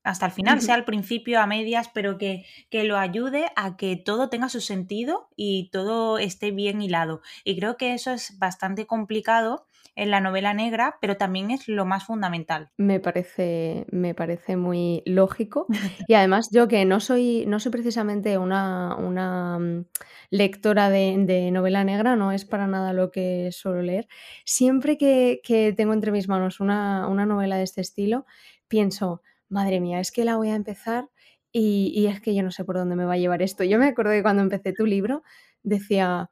Hasta 0.05 0.27
el 0.27 0.31
final, 0.31 0.61
sea 0.61 0.75
al 0.75 0.85
principio, 0.85 1.41
a 1.41 1.47
medias, 1.47 1.89
pero 1.93 2.17
que, 2.17 2.45
que, 2.69 2.83
lo 2.83 2.97
ayude 2.97 3.47
a 3.55 3.75
que 3.75 3.95
todo 3.97 4.29
tenga 4.29 4.49
su 4.49 4.61
sentido 4.61 5.29
y 5.35 5.69
todo 5.71 6.19
esté 6.19 6.51
bien 6.51 6.81
hilado. 6.81 7.21
Y 7.43 7.57
creo 7.57 7.75
que 7.75 7.93
eso 7.93 8.11
es 8.11 8.37
bastante 8.37 8.85
complicado 8.85 9.65
en 9.95 10.11
la 10.11 10.19
novela 10.19 10.53
negra, 10.53 10.97
pero 11.01 11.17
también 11.17 11.51
es 11.51 11.67
lo 11.67 11.85
más 11.85 12.05
fundamental. 12.05 12.69
Me 12.77 12.99
parece, 12.99 13.85
me 13.91 14.13
parece 14.13 14.57
muy 14.57 15.01
lógico. 15.05 15.67
Y 16.07 16.13
además, 16.13 16.49
yo 16.51 16.67
que 16.67 16.85
no 16.85 16.99
soy, 16.99 17.45
no 17.47 17.59
soy 17.59 17.71
precisamente 17.71 18.37
una, 18.37 18.95
una 18.95 19.57
mm, 19.57 19.85
lectora 20.29 20.89
de, 20.89 21.49
novela 21.51 21.83
negra, 21.83 22.15
no 22.15 22.31
es 22.31 22.45
para 22.45 22.67
nada 22.67 22.93
lo 22.93 23.11
que 23.11 23.49
suelo 23.51 23.81
leer. 23.81 24.07
Siempre 24.43 24.97
que, 24.97 25.73
tengo 25.75 25.93
entre 25.93 26.11
mis 26.11 26.27
manos 26.27 26.59
una, 26.59 27.07
una 27.07 27.25
novela 27.25 27.57
de 27.57 27.63
este 27.63 27.81
estilo, 27.81 28.25
pienso, 28.67 29.21
madre 29.49 29.79
mía, 29.79 29.99
es 29.99 30.11
que 30.11 30.25
la 30.25 30.37
voy 30.37 30.49
a 30.49 30.55
empezar 30.55 31.09
y, 31.51 31.91
y, 31.95 32.07
es 32.07 32.19
que 32.21 32.35
yo 32.35 32.43
no 32.43 32.51
sé 32.51 32.65
por 32.65 32.75
dónde 32.75 32.95
me 32.95 33.05
va 33.05 33.13
a 33.13 33.17
llevar 33.17 33.41
esto. 33.41 33.63
Yo 33.63 33.79
me 33.79 33.87
acuerdo 33.87 34.11
que 34.11 34.23
cuando 34.23 34.41
empecé 34.41 34.73
tu 34.73 34.85
libro 34.85 35.23
decía, 35.63 36.29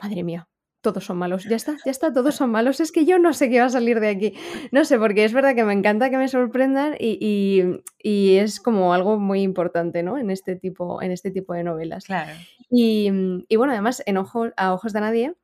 madre 0.00 0.24
mía, 0.24 0.48
todos 0.84 1.04
son 1.06 1.16
malos, 1.16 1.44
ya 1.44 1.56
está, 1.56 1.76
ya 1.84 1.90
está, 1.90 2.12
todos 2.12 2.36
son 2.36 2.50
malos, 2.50 2.78
es 2.78 2.92
que 2.92 3.06
yo 3.06 3.18
no 3.18 3.32
sé 3.32 3.48
qué 3.48 3.58
va 3.58 3.66
a 3.66 3.70
salir 3.70 4.00
de 4.00 4.08
aquí. 4.08 4.34
No 4.70 4.84
sé, 4.84 4.98
porque 4.98 5.24
es 5.24 5.32
verdad 5.32 5.54
que 5.54 5.64
me 5.64 5.72
encanta 5.72 6.10
que 6.10 6.18
me 6.18 6.28
sorprendan 6.28 6.94
y, 7.00 7.80
es 8.02 8.60
como 8.60 8.92
algo 8.92 9.18
muy 9.18 9.40
importante, 9.40 10.02
¿no? 10.02 10.18
En 10.18 10.30
este 10.30 10.56
tipo, 10.56 11.02
en 11.02 11.10
este 11.10 11.30
tipo 11.30 11.54
de 11.54 11.64
novelas. 11.64 12.04
Claro. 12.04 12.32
Y, 12.70 13.10
bueno, 13.56 13.72
además, 13.72 14.02
en 14.04 14.18
Ojo, 14.18 14.50
A 14.56 14.74
Ojos 14.74 14.92
de 14.92 15.00
Nadie, 15.00 15.34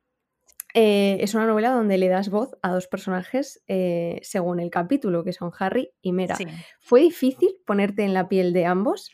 eh, 0.73 1.17
es 1.21 1.33
una 1.33 1.45
novela 1.45 1.71
donde 1.71 1.97
le 1.97 2.07
das 2.07 2.29
voz 2.29 2.57
a 2.61 2.71
dos 2.71 2.87
personajes 2.87 3.63
eh, 3.67 4.19
según 4.23 4.59
el 4.59 4.69
capítulo, 4.69 5.23
que 5.23 5.33
son 5.33 5.51
Harry 5.59 5.91
y 6.01 6.11
Mera. 6.11 6.37
¿Fue 6.79 7.01
difícil 7.01 7.55
ponerte 7.65 8.03
en 8.03 8.13
la 8.13 8.29
piel 8.29 8.53
de 8.53 8.65
ambos? 8.65 9.11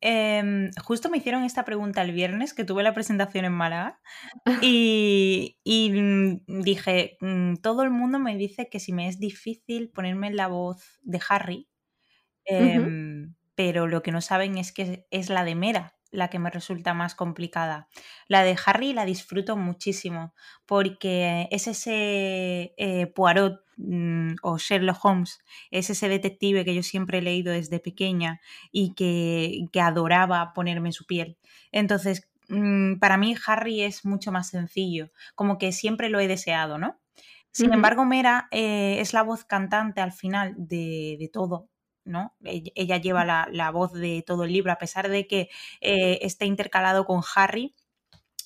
Em, 0.00 0.70
justo 0.82 1.08
me 1.08 1.16
hicieron 1.18 1.44
esta 1.44 1.64
pregunta 1.64 2.02
el 2.02 2.12
viernes 2.12 2.52
que 2.52 2.64
tuve 2.64 2.82
la 2.82 2.92
presentación 2.92 3.46
en 3.46 3.52
Málaga 3.52 4.00
y, 4.62 5.56
mm, 5.64 6.62
dije, 6.62 7.16
mm, 7.20 7.54
todo 7.56 7.82
el 7.82 7.90
mundo 7.90 8.18
me 8.18 8.36
dice 8.36 8.68
que 8.68 8.80
si 8.80 8.92
me 8.92 9.08
es 9.08 9.18
difícil 9.18 9.88
ponerme 9.90 10.26
en 10.26 10.36
la 10.36 10.48
voz 10.48 11.00
de 11.02 11.20
Harry, 11.28 11.68
em, 12.44 13.34
pero 13.54 13.86
lo 13.86 14.02
que 14.02 14.12
no 14.12 14.20
saben 14.20 14.58
es 14.58 14.72
que 14.72 15.06
es 15.10 15.30
la 15.30 15.44
de 15.44 15.54
Mera 15.54 15.93
la 16.14 16.28
que 16.28 16.38
me 16.38 16.50
resulta 16.50 16.94
más 16.94 17.14
complicada. 17.14 17.88
La 18.28 18.42
de 18.42 18.56
Harry 18.64 18.92
la 18.92 19.04
disfruto 19.04 19.56
muchísimo 19.56 20.34
porque 20.66 21.48
es 21.50 21.66
ese 21.66 22.74
eh, 22.76 23.06
Poirot 23.14 23.60
mm, 23.76 24.34
o 24.42 24.58
Sherlock 24.58 25.04
Holmes, 25.04 25.40
es 25.70 25.90
ese 25.90 26.08
detective 26.08 26.64
que 26.64 26.74
yo 26.74 26.82
siempre 26.82 27.18
he 27.18 27.22
leído 27.22 27.52
desde 27.52 27.80
pequeña 27.80 28.40
y 28.72 28.94
que, 28.94 29.80
adoraba 29.80 30.52
ponerme 30.54 30.88
en 30.90 30.92
su 30.94 31.04
piel. 31.06 31.36
Entonces, 31.72 32.30
mm, 32.48 32.98
para 32.98 33.16
mí 33.16 33.34
Harry 33.46 33.82
es 33.82 34.04
mucho 34.04 34.32
más 34.32 34.48
sencillo, 34.48 35.10
como 35.34 35.58
que 35.58 35.72
siempre 35.72 36.08
lo 36.08 36.20
he 36.20 36.28
deseado, 36.28 36.78
¿no? 36.78 37.00
Sin 37.50 37.72
embargo, 37.72 38.04
Mera 38.04 38.48
eh, 38.50 38.96
es 38.98 39.12
la 39.12 39.22
voz 39.22 39.44
cantante 39.44 40.00
al 40.00 40.10
final 40.10 40.54
de 40.56 41.30
todo, 41.32 41.68
¿no? 42.04 42.34
Ella 42.42 42.98
lleva 42.98 43.24
la, 43.24 43.70
voz 43.70 43.92
de 43.92 44.22
todo 44.26 44.44
el 44.44 44.52
libro, 44.52 44.72
a 44.72 44.78
pesar 44.78 45.08
de 45.08 45.26
que 45.26 45.48
eh, 45.80 46.18
esté 46.22 46.46
intercalado 46.46 47.04
con 47.04 47.22
Harry. 47.34 47.74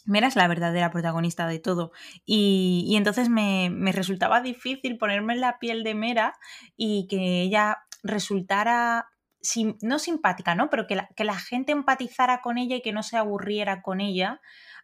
Mera 0.05 0.27
es 0.29 0.37
la 0.37 0.49
verdadera 0.49 0.91
protagonista 0.91 1.47
de 1.47 1.59
todo. 1.59 1.93
Y, 2.25 2.95
entonces 2.97 3.29
me, 3.29 3.71
resultaba 3.93 4.41
difícil 4.41 4.97
ponerme 4.97 5.35
en 5.35 5.41
la 5.41 5.59
piel 5.59 5.85
de 5.85 5.95
Mera 5.95 6.35
y 6.77 7.07
que 7.09 7.43
ella 7.43 7.85
resultara, 8.03 9.09
no 9.83 9.99
simpática, 9.99 10.55
¿no? 10.55 10.71
Pero 10.71 10.87
que 10.87 10.97
la, 10.97 11.09
que 11.15 11.25
la 11.25 11.37
gente 11.37 11.73
empatizara 11.73 12.41
con 12.41 12.59
ella 12.59 12.77
y 12.77 12.83
que 12.83 12.93
no 12.93 13.03
se 13.03 13.17
aburriera 13.17 13.83
con 13.83 14.01
ella 14.01 14.41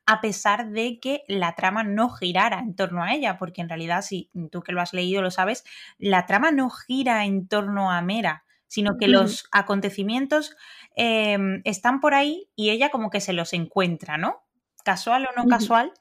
a 0.07 0.21
pesar 0.21 0.71
de 0.71 0.99
que 1.01 1.25
la 1.29 1.55
trama 1.55 1.83
no 1.83 2.11
girara 2.11 2.59
en 2.59 2.75
torno 2.75 3.03
a 3.03 3.15
ella, 3.15 3.39
porque 3.39 3.63
en 3.63 3.69
realidad, 3.69 4.03
si 4.03 4.31
tú 4.51 4.63
que 4.63 4.73
lo 4.73 4.81
has 4.81 4.93
leído 4.93 5.23
lo 5.23 5.31
sabes, 5.31 5.65
la 5.99 6.27
trama 6.27 6.51
no 6.51 6.69
gira 6.71 7.25
en 7.25 7.49
torno 7.49 7.91
a 7.91 8.03
Mera, 8.03 8.44
sino 8.67 8.97
que 8.99 9.09
los 9.09 9.47
acontecimientos 9.53 10.57
em, 10.97 11.61
están 11.65 12.01
por 12.01 12.15
ahí 12.15 12.49
y 12.57 12.71
ella 12.71 12.91
como 12.91 13.11
que 13.11 13.21
se 13.21 13.33
los 13.33 13.53
encuentra, 13.53 14.17
¿no? 14.17 14.45
Casual 14.85 15.27
o 15.27 15.41
no 15.41 15.49
casual, 15.49 15.93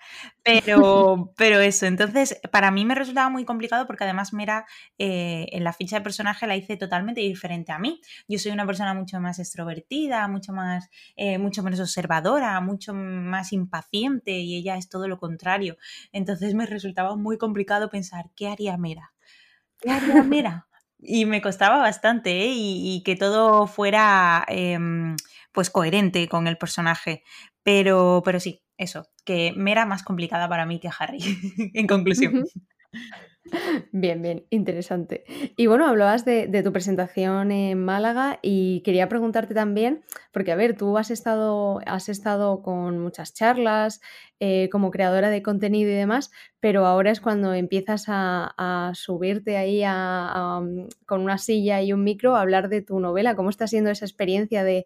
pero, 0.44 1.32
pero 1.38 1.62
eso. 1.62 1.86
Entonces, 1.86 2.42
para 2.52 2.70
mí 2.70 2.84
me 2.84 2.96
resultaba 2.96 3.30
muy 3.30 3.46
complicado 3.46 3.88
porque 3.88 4.04
además 4.04 4.34
Mera 4.34 4.66
eh, 4.98 5.46
en 5.54 5.64
la 5.64 5.72
ficha 5.72 5.98
de 5.98 6.02
personaje 6.02 6.48
la 6.48 6.58
hice 6.58 6.76
totalmente 6.76 7.22
diferente 7.22 7.72
a 7.72 7.80
mí. 7.80 8.02
Yo 8.28 8.40
soy 8.40 8.52
una 8.52 8.66
persona 8.66 8.94
mucho 8.94 9.22
más 9.22 9.40
extrovertida, 9.40 10.28
mucho 10.28 10.52
más, 10.52 10.90
eh, 11.16 11.38
mucho 11.38 11.64
menos 11.64 11.80
observadora, 11.80 12.60
mucho 12.60 12.94
más 12.94 13.54
impaciente 13.54 14.32
y 14.40 14.58
ella 14.58 14.76
es 14.76 14.90
todo 14.90 15.08
lo 15.08 15.18
contrario. 15.18 15.78
Entonces 16.12 16.54
me 16.54 16.66
resultaba 16.66 17.16
muy 17.16 17.38
complicado 17.38 17.90
pensar, 17.90 18.26
¿qué 18.36 18.50
haría 18.50 18.76
Mera? 18.76 19.14
¿Qué 19.80 19.92
haría 19.92 20.24
Mera? 20.24 20.68
Y 21.06 21.26
me 21.26 21.42
costaba 21.42 21.78
bastante 21.78 22.44
¿eh? 22.44 22.52
y, 22.54 23.04
que 23.04 23.16
todo 23.16 23.68
fuera 23.68 24.46
em, 24.48 25.16
pues 25.52 25.70
coherente 25.70 26.28
con 26.28 26.48
el 26.48 26.58
personaje. 26.58 27.24
Pero, 27.64 28.22
pero 28.26 28.40
sí, 28.40 28.62
eso, 28.78 29.08
que 29.26 29.54
me 29.56 29.72
era 29.72 29.86
más 29.86 30.04
complicada 30.04 30.50
para 30.50 30.66
mí 30.66 30.80
que 30.80 30.90
Harry, 30.98 31.20
en 31.74 31.88
conclusión. 31.88 32.46
Bien, 33.92 34.22
bien, 34.22 34.46
interesante. 34.50 35.26
Y 35.58 35.68
bueno, 35.68 35.86
hablabas 35.88 36.24
de, 36.26 36.48
tu 36.64 36.72
presentación 36.72 37.52
en 37.52 37.84
Málaga 37.84 38.40
y 38.42 38.82
quería 38.82 39.10
preguntarte 39.10 39.54
también, 39.54 40.04
porque 40.32 40.52
a 40.52 40.56
ver, 40.56 40.78
tú 40.78 40.98
has 40.98 41.12
estado, 41.12 41.80
has 41.86 42.10
estado 42.10 42.62
con 42.62 43.00
muchas 43.00 43.34
charlas 43.34 44.02
eh, 44.40 44.70
como 44.72 44.92
creadora 44.92 45.30
de 45.30 45.44
contenido 45.44 45.92
y 45.92 45.94
demás, 45.94 46.32
pero 46.60 46.86
ahora 46.86 47.12
es 47.12 47.20
cuando 47.22 47.54
empiezas 47.54 48.06
a, 48.08 48.92
subirte 48.96 49.58
ahí 49.58 49.84
mm, 49.84 50.88
con 51.06 51.22
una 51.22 51.38
silla 51.38 51.82
y 51.82 51.94
un 51.94 52.04
micro 52.04 52.36
a 52.36 52.42
hablar 52.42 52.70
de 52.70 52.82
tu 52.82 53.00
novela. 53.00 53.36
¿Cómo 53.36 53.50
está 53.50 53.68
siendo 53.68 53.90
esa 53.90 54.06
experiencia 54.06 54.64
de, 54.64 54.86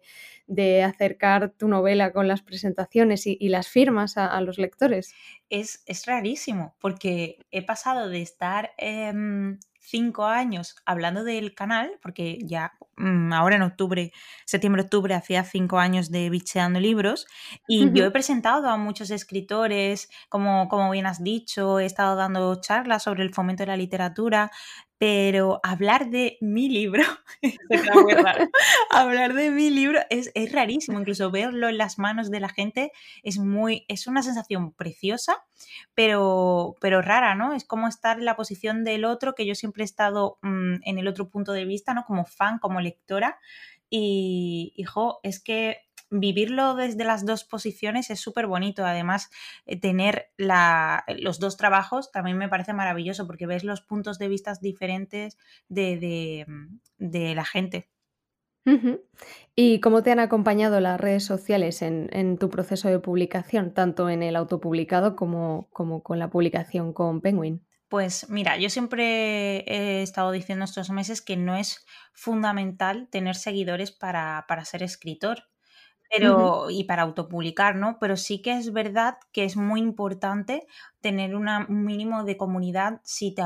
acercar 0.84 1.50
tu 1.50 1.68
novela 1.68 2.12
con 2.12 2.28
las 2.28 2.42
presentaciones 2.42 3.26
y, 3.26 3.48
las 3.48 3.68
firmas 3.68 4.16
a, 4.16 4.40
los 4.40 4.58
lectores? 4.58 5.14
Es, 5.50 5.82
es, 5.86 6.06
rarísimo, 6.06 6.74
porque 6.80 7.38
he 7.50 7.64
pasado 7.64 8.08
de 8.08 8.22
estar 8.22 8.72
em, 8.76 9.58
cinco 9.88 10.26
años 10.26 10.76
hablando 10.84 11.24
del 11.24 11.54
canal, 11.54 11.98
porque 12.02 12.38
ya 12.42 12.72
mm, 12.96 13.32
ahora 13.32 13.56
en 13.56 13.62
octubre, 13.62 14.12
septiembre-octubre, 14.44 15.14
hacía 15.14 15.44
cinco 15.44 15.78
años 15.78 16.10
de 16.10 16.28
bicheando 16.28 16.78
libros, 16.78 17.26
y 17.66 17.90
yo 17.92 18.04
he 18.04 18.10
presentado 18.10 18.68
a 18.68 18.76
muchos 18.76 19.10
escritores, 19.10 20.10
como, 20.28 20.68
como 20.68 20.90
bien 20.90 21.06
has 21.06 21.22
dicho, 21.22 21.78
he 21.78 21.86
estado 21.86 22.16
dando 22.16 22.60
charlas 22.60 23.02
sobre 23.02 23.22
el 23.22 23.32
fomento 23.32 23.62
de 23.62 23.68
la 23.68 23.76
literatura, 23.76 24.50
pero 24.98 25.60
hablar 25.62 26.10
de 26.10 26.38
mi 26.40 26.68
libro, 26.68 27.04
hablar 28.90 29.34
de 29.34 29.50
mi 29.50 29.70
libro 29.70 30.00
es, 30.10 30.32
rarísimo, 30.52 30.98
incluso 30.98 31.30
verlo 31.30 31.68
en 31.68 31.78
las 31.78 31.98
manos 31.98 32.30
de 32.30 32.40
la 32.40 32.48
gente 32.48 32.92
es 33.22 33.38
muy, 33.38 33.84
es 33.88 34.08
una 34.08 34.22
sensación 34.22 34.72
preciosa, 34.72 35.44
pero, 35.94 36.74
pero 36.80 37.00
rara, 37.00 37.36
¿no? 37.36 37.54
Es 37.54 37.64
como 37.64 37.86
estar 37.86 38.18
en 38.18 38.24
la 38.24 38.36
posición 38.36 38.82
del 38.84 39.04
otro, 39.04 39.34
que 39.34 39.46
yo 39.46 39.54
siempre 39.54 39.84
he 39.84 39.86
estado 39.86 40.38
mm, 40.42 40.76
en 40.82 40.98
el 40.98 41.06
otro 41.06 41.28
punto 41.28 41.52
de 41.52 41.64
vista, 41.64 41.94
¿no? 41.94 42.04
Como 42.04 42.24
fan, 42.24 42.58
como 42.58 42.80
lectora, 42.80 43.38
y, 43.90 44.72
hijo, 44.76 45.20
es 45.22 45.40
que 45.40 45.87
vivirlo 46.10 46.74
desde 46.74 47.04
las 47.04 47.24
dos 47.24 47.44
posiciones 47.44 48.10
es 48.10 48.20
súper 48.20 48.46
bonito. 48.46 48.84
Además, 48.84 49.30
eh, 49.66 49.78
tener 49.78 50.30
los 50.38 51.38
dos 51.38 51.56
trabajos 51.56 52.10
también 52.10 52.38
me 52.38 52.48
parece 52.48 52.72
maravilloso 52.72 53.26
porque 53.26 53.46
ves 53.46 53.64
los 53.64 53.80
puntos 53.80 54.18
de 54.18 54.28
vista 54.28 54.52
diferentes 54.60 55.36
de, 55.68 56.46
la 56.98 57.44
gente. 57.44 57.88
¿Y 59.54 59.80
cómo 59.80 60.02
te 60.02 60.12
han 60.12 60.20
acompañado 60.20 60.80
las 60.80 61.00
redes 61.00 61.24
sociales 61.24 61.80
en, 61.80 62.38
tu 62.38 62.50
proceso 62.50 62.88
de 62.88 62.98
publicación, 62.98 63.72
tanto 63.72 64.10
en 64.10 64.22
el 64.22 64.36
autopublicado 64.36 65.16
como, 65.16 65.68
como 65.72 66.02
con 66.02 66.18
la 66.18 66.28
publicación 66.28 66.92
con 66.92 67.20
Penguin? 67.20 67.64
Pues 67.88 68.28
mira, 68.28 68.58
yo 68.58 68.68
siempre 68.68 69.60
he 69.60 70.02
estado 70.02 70.30
diciendo 70.30 70.66
estos 70.66 70.90
meses 70.90 71.22
que 71.22 71.38
no 71.38 71.56
es 71.56 71.86
fundamental 72.12 73.08
tener 73.10 73.34
seguidores 73.34 73.90
para, 73.90 74.44
para 74.46 74.66
ser 74.66 74.82
escritor 74.82 75.44
pero 76.10 76.70
y 76.70 76.84
para 76.84 77.02
autopublicar, 77.02 77.76
¿no? 77.76 77.98
Pero 77.98 78.16
sí 78.16 78.40
que 78.40 78.56
es 78.56 78.72
verdad 78.72 79.18
que 79.32 79.44
es 79.44 79.56
muy 79.56 79.80
importante 79.80 80.66
tener 81.00 81.34
un 81.36 81.46
mínimo 81.68 82.24
de 82.24 82.36
comunidad 82.36 83.00
si 83.04 83.34
te 83.34 83.42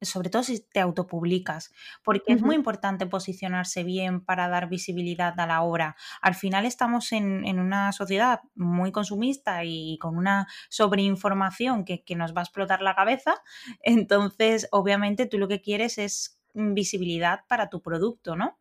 sobre 0.00 0.30
todo 0.30 0.42
si 0.42 0.60
te 0.60 0.80
autopublicas, 0.80 1.72
porque 2.02 2.32
es 2.32 2.42
muy 2.42 2.56
importante 2.56 3.06
posicionarse 3.06 3.84
bien 3.84 4.20
para 4.20 4.48
dar 4.48 4.68
visibilidad 4.68 5.38
a 5.38 5.46
la 5.46 5.62
obra. 5.62 5.96
Al 6.20 6.34
final 6.34 6.66
estamos 6.66 7.12
en, 7.12 7.58
una 7.58 7.92
sociedad 7.92 8.40
muy 8.54 8.92
consumista 8.92 9.64
y 9.64 9.98
con 9.98 10.16
una 10.16 10.48
sobreinformación 10.68 11.84
que, 11.84 12.02
que 12.02 12.16
nos 12.16 12.34
va 12.34 12.40
a 12.40 12.44
explotar 12.44 12.82
la 12.82 12.94
cabeza, 12.94 13.34
entonces 13.80 14.68
obviamente 14.72 15.26
tú 15.26 15.38
lo 15.38 15.48
que 15.48 15.60
quieres 15.60 15.98
es 15.98 16.40
visibilidad 16.54 17.40
para 17.48 17.68
tu 17.68 17.80
producto, 17.80 18.36
¿no? 18.36 18.58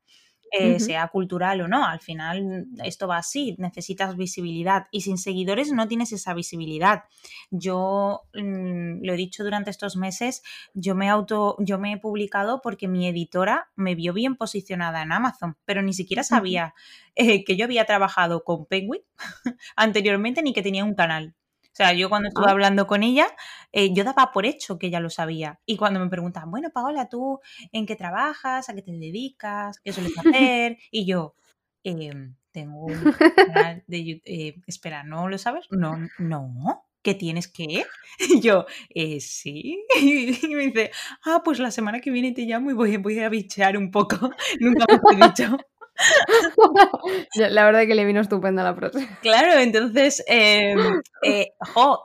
Eh, 0.52 0.80
sea 0.80 1.08
cultural 1.08 1.62
o 1.62 1.68
no. 1.68 1.86
Al 1.86 2.00
final 2.00 2.68
esto 2.84 3.08
va 3.08 3.18
así, 3.18 3.56
necesitas 3.58 4.18
visibilidad 4.18 4.88
y 4.92 5.02
sin 5.02 5.18
seguidores 5.18 5.72
no 5.72 5.88
tienes 5.88 6.12
esa 6.12 6.34
visibilidad. 6.34 7.04
Yo 7.50 8.22
mm, 8.34 9.04
lo 9.04 9.14
he 9.14 9.18
dicho 9.18 9.44
durante 9.44 9.70
estos 9.70 9.96
meses, 9.96 10.44
yo 10.74 10.94
me 10.94 11.10
auto, 11.10 11.56
yo 11.60 11.80
me 11.80 11.94
he 11.94 11.98
publicado 11.98 12.62
porque 12.62 12.88
mi 12.88 13.08
editora 13.08 13.70
me 13.76 13.96
vio 13.96 14.14
bien 14.14 14.36
posicionada 14.36 15.02
en 15.02 15.12
Amazon, 15.12 15.58
pero 15.66 15.82
ni 15.82 15.94
siquiera 15.94 16.24
sabía 16.24 16.74
eh, 17.16 17.44
que 17.44 17.56
yo 17.56 17.66
había 17.66 17.86
trabajado 17.86 18.44
con 18.44 18.66
Penguin 18.66 19.02
anteriormente 19.76 20.44
ni 20.44 20.54
que 20.54 20.64
tenía 20.64 20.84
un 20.84 20.96
canal. 20.96 21.36
O 21.72 21.76
sea, 21.76 21.94
yo 21.94 22.10
cuando 22.10 22.28
estuve 22.28 22.48
ah. 22.48 22.52
hablando 22.52 22.86
con 22.86 23.02
ella, 23.02 23.28
eh, 23.72 23.94
yo 23.94 24.04
daba 24.04 24.32
por 24.34 24.46
hecho 24.46 24.78
que 24.78 24.88
ella 24.88 25.00
lo 25.00 25.10
sabía. 25.10 25.60
Y 25.66 25.78
cuando 25.78 26.00
me 26.02 26.10
preguntaban, 26.10 26.52
bueno, 26.52 26.70
Paola, 26.70 27.08
¿tú 27.08 27.40
en 27.72 27.86
qué 27.86 27.96
trabajas? 27.96 28.70
¿A 28.70 28.76
qué 28.76 28.82
te 28.82 28.92
dedicas? 28.92 29.80
¿Qué 29.80 29.94
sueles 29.94 30.14
hacer? 30.18 30.78
Y 30.92 31.06
yo, 31.06 31.36
em, 31.84 32.36
tengo 32.52 32.86
un 32.86 32.94
canal 33.54 33.84
de 33.88 34.04
YouTube. 34.04 34.24
Eh, 34.26 34.62
espera, 34.68 35.04
¿no 35.04 35.30
lo 35.30 35.38
sabes? 35.38 35.66
No, 35.70 35.98
no. 36.20 36.86
¿Qué 37.02 37.16
tienes 37.16 37.48
que? 37.48 37.86
Y 38.20 38.42
yo, 38.42 38.66
eh, 38.90 39.22
sí. 39.22 39.84
Y 40.00 40.48
me 40.54 40.68
dice, 40.68 40.92
ah, 41.24 41.42
pues 41.44 41.58
la 41.60 41.72
semana 41.72 42.02
que 42.02 42.12
viene 42.12 42.34
te 42.34 42.44
llamo 42.44 42.70
y 42.70 42.74
voy, 42.74 42.98
voy 42.98 43.20
a 43.20 43.30
bichear 43.30 43.78
un 43.78 43.92
poco. 43.92 44.32
Nunca 44.60 44.86
me 44.88 45.26
he 45.26 45.28
dicho. 45.28 45.58
la 47.36 47.66
verdad 47.66 47.86
que 47.88 47.96
le 47.96 48.06
vino 48.06 48.22
estupenda 48.22 48.64
la 48.64 48.76
próxima. 48.76 49.08
Claro, 49.22 49.60
entonces, 49.60 50.24
em, 50.28 50.78
eh, 51.24 51.54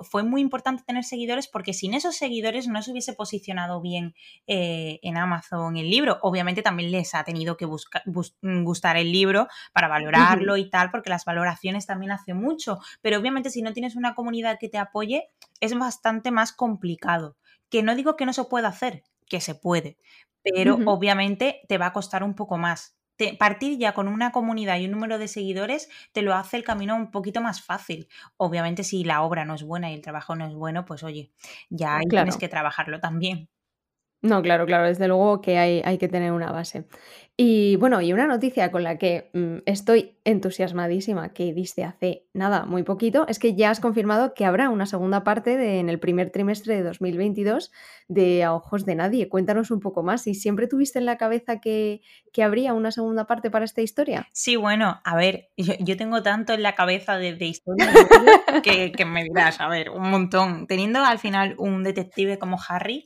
fue 0.02 0.22
muy 0.22 0.40
importante 0.40 0.82
tener 0.86 1.04
seguidores 1.04 1.48
porque 1.48 1.72
sin 1.72 1.94
esos 1.94 2.16
seguidores 2.16 2.68
no 2.68 2.82
se 2.82 2.90
hubiese 2.90 3.12
posicionado 3.12 3.80
bien 3.80 4.14
eh, 4.46 4.98
en 5.02 5.16
Amazon 5.16 5.76
el 5.76 5.90
libro. 5.90 6.18
Obviamente 6.22 6.62
también 6.62 6.90
les 6.90 7.14
ha 7.14 7.24
tenido 7.24 7.56
que 7.56 7.66
gustar 7.66 8.96
el 8.96 9.12
libro 9.12 9.48
para 9.72 9.88
valorarlo 9.88 10.56
y 10.56 10.70
tal, 10.70 10.90
porque 10.90 11.10
las 11.10 11.24
valoraciones 11.24 11.86
también 11.86 12.12
hace 12.12 12.34
mucho. 12.34 12.78
Pero 13.02 13.18
obviamente 13.18 13.50
si 13.50 13.62
no 13.62 13.72
tienes 13.72 13.96
una 13.96 14.14
comunidad 14.14 14.58
que 14.58 14.68
te 14.68 14.78
apoye, 14.78 15.30
es 15.60 15.76
bastante 15.78 16.30
más 16.30 16.52
complicado. 16.52 17.36
Que 17.68 17.82
no 17.82 17.96
digo 17.96 18.16
que 18.16 18.26
no 18.26 18.32
se 18.32 18.44
pueda 18.44 18.68
hacer, 18.68 19.02
que 19.28 19.40
se 19.40 19.56
puede, 19.56 19.98
pero 20.42 20.78
obviamente 20.86 21.62
te 21.68 21.78
va 21.78 21.86
a 21.86 21.92
costar 21.92 22.22
un 22.22 22.34
poco 22.34 22.56
más 22.56 22.95
partir 23.38 23.78
ya 23.78 23.94
con 23.94 24.08
una 24.08 24.32
comunidad 24.32 24.78
y 24.78 24.87
un 24.87 24.92
número 24.92 25.18
de 25.18 25.28
seguidores 25.28 25.88
te 26.12 26.23
lo 26.23 26.35
hace 26.35 26.56
el 26.56 26.64
camino 26.64 26.96
un 26.96 27.11
poquito 27.11 27.40
más 27.40 27.62
fácil. 27.62 28.08
Obviamente 28.37 28.85
si 28.85 29.04
la 29.04 29.23
obra 29.23 29.44
no 29.44 29.54
es 29.54 29.62
buena 29.62 29.90
y 29.90 29.94
el 29.94 30.02
trabajo 30.02 30.37
no 30.37 30.46
es 30.46 30.54
bueno, 30.54 30.85
pues 30.85 31.02
oye, 31.02 31.32
ya 31.70 32.04
tienes 32.08 32.37
que 32.37 32.49
trabajarlo 32.49 33.00
también. 33.00 33.49
No, 34.23 34.42
claro, 34.42 34.66
claro, 34.66 34.87
desde 34.87 35.08
luego 35.08 35.40
que 35.40 35.58
hay, 35.58 35.82
hay 35.85 35.99
que 35.99 36.08
tener 36.08 36.32
una 36.32 36.50
base. 36.50 36.85
Y 37.38 37.76
bueno, 37.76 38.00
y 38.00 38.14
una 38.14 38.26
noticia 38.26 38.73
con 38.73 38.82
la 38.82 38.96
que 38.96 39.28
mm, 39.35 39.58
estoy 39.66 40.16
entusiasmadísima 40.25 41.35
que 41.35 41.52
diste 41.52 41.85
hace 41.85 42.25
nada, 42.32 42.64
muy 42.64 42.82
poquito, 42.82 43.26
es 43.28 43.38
que 43.38 43.54
ya 43.54 43.68
has 43.68 43.78
confirmado 43.78 44.32
que 44.32 44.46
habrá 44.46 44.70
una 44.70 44.87
segunda 44.87 45.23
parte 45.23 45.58
de, 45.58 45.78
en 45.78 45.90
el 45.90 45.99
primer 45.99 46.30
trimestre 46.30 46.76
de 46.76 46.82
2022 46.82 47.73
de 48.08 48.42
A 48.42 48.54
Ojos 48.54 48.87
de 48.87 48.94
Nadie. 48.94 49.28
Cuéntanos 49.28 49.70
un 49.70 49.80
poco 49.80 50.02
más. 50.02 50.26
¿Y 50.26 50.35
siempre 50.35 50.66
tuviste 50.66 50.99
en 50.99 51.04
la 51.04 51.18
cabeza 51.18 51.61
que, 51.61 52.00
que 52.32 52.42
habría 52.42 52.73
una 52.73 52.90
segunda 52.90 53.26
parte 53.26 53.50
para 53.50 53.66
esta 53.66 53.82
historia? 53.82 54.26
Sí, 54.32 54.56
bueno, 54.56 55.02
a 55.04 55.14
ver, 55.14 55.50
yo, 55.58 55.96
tengo 55.99 56.23
tanto 56.23 56.54
en 56.54 56.62
la 56.62 56.75
cabeza 56.75 57.18
de, 57.18 57.35
de 57.35 57.44
historia 57.44 57.87
que, 58.64 58.92
que 58.92 59.04
me 59.04 59.25
dirás, 59.25 59.61
a 59.61 59.68
ver, 59.68 59.90
un 59.90 60.11
montón. 60.11 60.66
Teniendo 60.66 61.00
al 61.00 61.18
final 61.18 61.54
un 61.58 61.85
detective 61.85 62.38
como 62.38 62.56
Harry, 62.66 63.04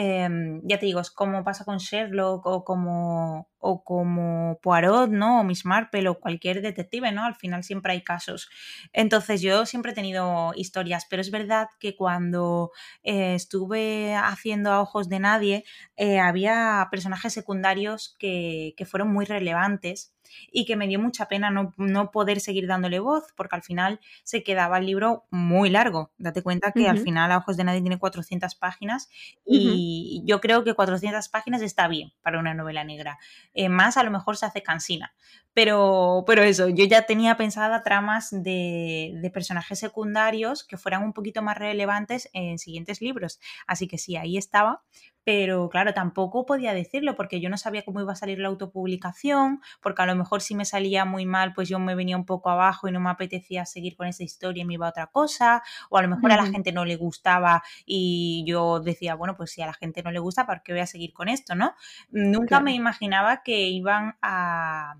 Em, 0.00 0.60
ya 0.64 0.78
te 0.78 0.86
digo, 0.86 1.00
es 1.00 1.10
como 1.10 1.42
pasa 1.42 1.64
con 1.64 1.78
Sherlock 1.78 2.46
o 2.46 2.64
como, 2.64 3.48
o 3.58 3.82
como 3.84 4.58
Poirot, 4.62 5.10
¿no? 5.10 5.40
O 5.40 5.44
Miss 5.44 5.64
Marple 5.64 6.08
o 6.08 6.18
cualquier 6.18 6.62
detective, 6.62 7.12
¿no? 7.12 7.24
Al 7.24 7.34
final 7.34 7.64
siempre 7.64 7.92
hay 7.92 8.02
casos. 8.02 8.48
Entonces 8.92 9.42
yo 9.42 9.66
siempre 9.66 9.92
he 9.92 9.94
tenido 9.94 10.52
historias, 10.54 11.06
pero 11.08 11.22
es 11.22 11.30
verdad 11.30 11.68
que 11.78 11.96
cuando 11.96 12.70
eh, 13.02 13.34
estuve 13.34 14.14
haciendo 14.14 14.72
a 14.72 14.80
ojos 14.80 15.08
de 15.08 15.20
nadie, 15.20 15.64
eh, 15.96 16.18
había 16.20 16.88
personajes 16.90 17.32
secundarios 17.32 18.16
que, 18.18 18.74
que 18.76 18.86
fueron 18.86 19.12
muy 19.12 19.24
relevantes 19.24 20.14
y 20.50 20.64
que 20.64 20.76
me 20.76 20.86
dio 20.86 20.98
mucha 20.98 21.26
pena 21.26 21.50
no, 21.50 22.10
poder 22.10 22.40
seguir 22.40 22.66
dándole 22.66 22.98
voz 23.00 23.32
porque 23.36 23.56
al 23.56 23.62
final 23.62 24.00
se 24.24 24.42
quedaba 24.42 24.78
el 24.78 24.86
libro 24.86 25.26
muy 25.30 25.70
largo. 25.70 26.12
Date 26.18 26.42
cuenta 26.42 26.72
que 26.72 26.88
al 26.88 26.98
final 26.98 27.32
A 27.32 27.38
Ojos 27.38 27.56
de 27.56 27.64
Nadie 27.64 27.80
tiene 27.80 27.98
400 27.98 28.54
páginas 28.54 29.08
y 29.44 30.22
yo 30.24 30.40
creo 30.40 30.64
que 30.64 30.74
400 30.74 31.28
páginas 31.28 31.62
está 31.62 31.88
bien 31.88 32.12
para 32.22 32.38
una 32.38 32.54
novela 32.54 32.84
negra. 32.84 33.18
Eh, 33.60 33.68
más 33.68 33.96
a 33.96 34.04
lo 34.04 34.12
mejor 34.12 34.36
se 34.36 34.46
hace 34.46 34.62
cansina. 34.62 35.12
Pero, 35.52 36.22
pero 36.28 36.44
eso, 36.44 36.68
yo 36.68 36.84
ya 36.84 37.06
tenía 37.06 37.36
pensada 37.36 37.82
tramas 37.82 38.28
de, 38.30 39.14
de 39.20 39.30
personajes 39.30 39.80
secundarios 39.80 40.62
que 40.62 40.76
fueran 40.76 41.02
un 41.02 41.12
poquito 41.12 41.42
más 41.42 41.58
relevantes 41.58 42.30
en 42.34 42.60
siguientes 42.60 43.00
libros. 43.00 43.40
Así 43.66 43.88
que 43.88 43.98
sí, 43.98 44.16
ahí 44.16 44.36
estaba, 44.38 44.84
pero 45.28 45.68
claro, 45.68 45.92
tampoco 45.92 46.46
podía 46.46 46.72
decirlo 46.72 47.14
porque 47.14 47.38
yo 47.38 47.50
no 47.50 47.58
sabía 47.58 47.84
cómo 47.84 48.00
iba 48.00 48.14
a 48.14 48.16
salir 48.16 48.38
la 48.38 48.48
autopublicación, 48.48 49.60
porque 49.82 50.00
a 50.00 50.06
lo 50.06 50.16
mejor 50.16 50.40
si 50.40 50.54
me 50.54 50.64
salía 50.64 51.04
muy 51.04 51.26
mal, 51.26 51.52
pues 51.52 51.68
yo 51.68 51.78
me 51.78 51.94
venía 51.94 52.16
un 52.16 52.24
poco 52.24 52.48
abajo 52.48 52.88
y 52.88 52.92
no 52.92 52.98
me 52.98 53.10
apetecía 53.10 53.66
seguir 53.66 53.94
con 53.94 54.06
esa 54.06 54.22
historia 54.22 54.62
y 54.62 54.64
me 54.64 54.72
iba 54.72 54.86
a 54.86 54.88
otra 54.88 55.08
cosa, 55.08 55.62
o 55.90 55.98
a 55.98 56.02
lo 56.02 56.08
mejor 56.08 56.32
a 56.32 56.36
la 56.38 56.46
gente 56.46 56.72
no 56.72 56.86
le 56.86 56.96
gustaba 56.96 57.62
y 57.84 58.42
yo 58.46 58.80
decía, 58.80 59.16
bueno, 59.16 59.36
pues 59.36 59.50
si 59.50 59.60
a 59.60 59.66
la 59.66 59.74
gente 59.74 60.02
no 60.02 60.12
le 60.12 60.18
gusta, 60.18 60.46
¿por 60.46 60.62
qué 60.62 60.72
voy 60.72 60.80
a 60.80 60.86
seguir 60.86 61.12
con 61.12 61.28
esto, 61.28 61.54
no? 61.54 61.74
Nunca 62.08 62.60
me 62.60 62.72
imaginaba 62.72 63.42
que 63.42 63.68
iban 63.68 64.16
a 64.22 64.94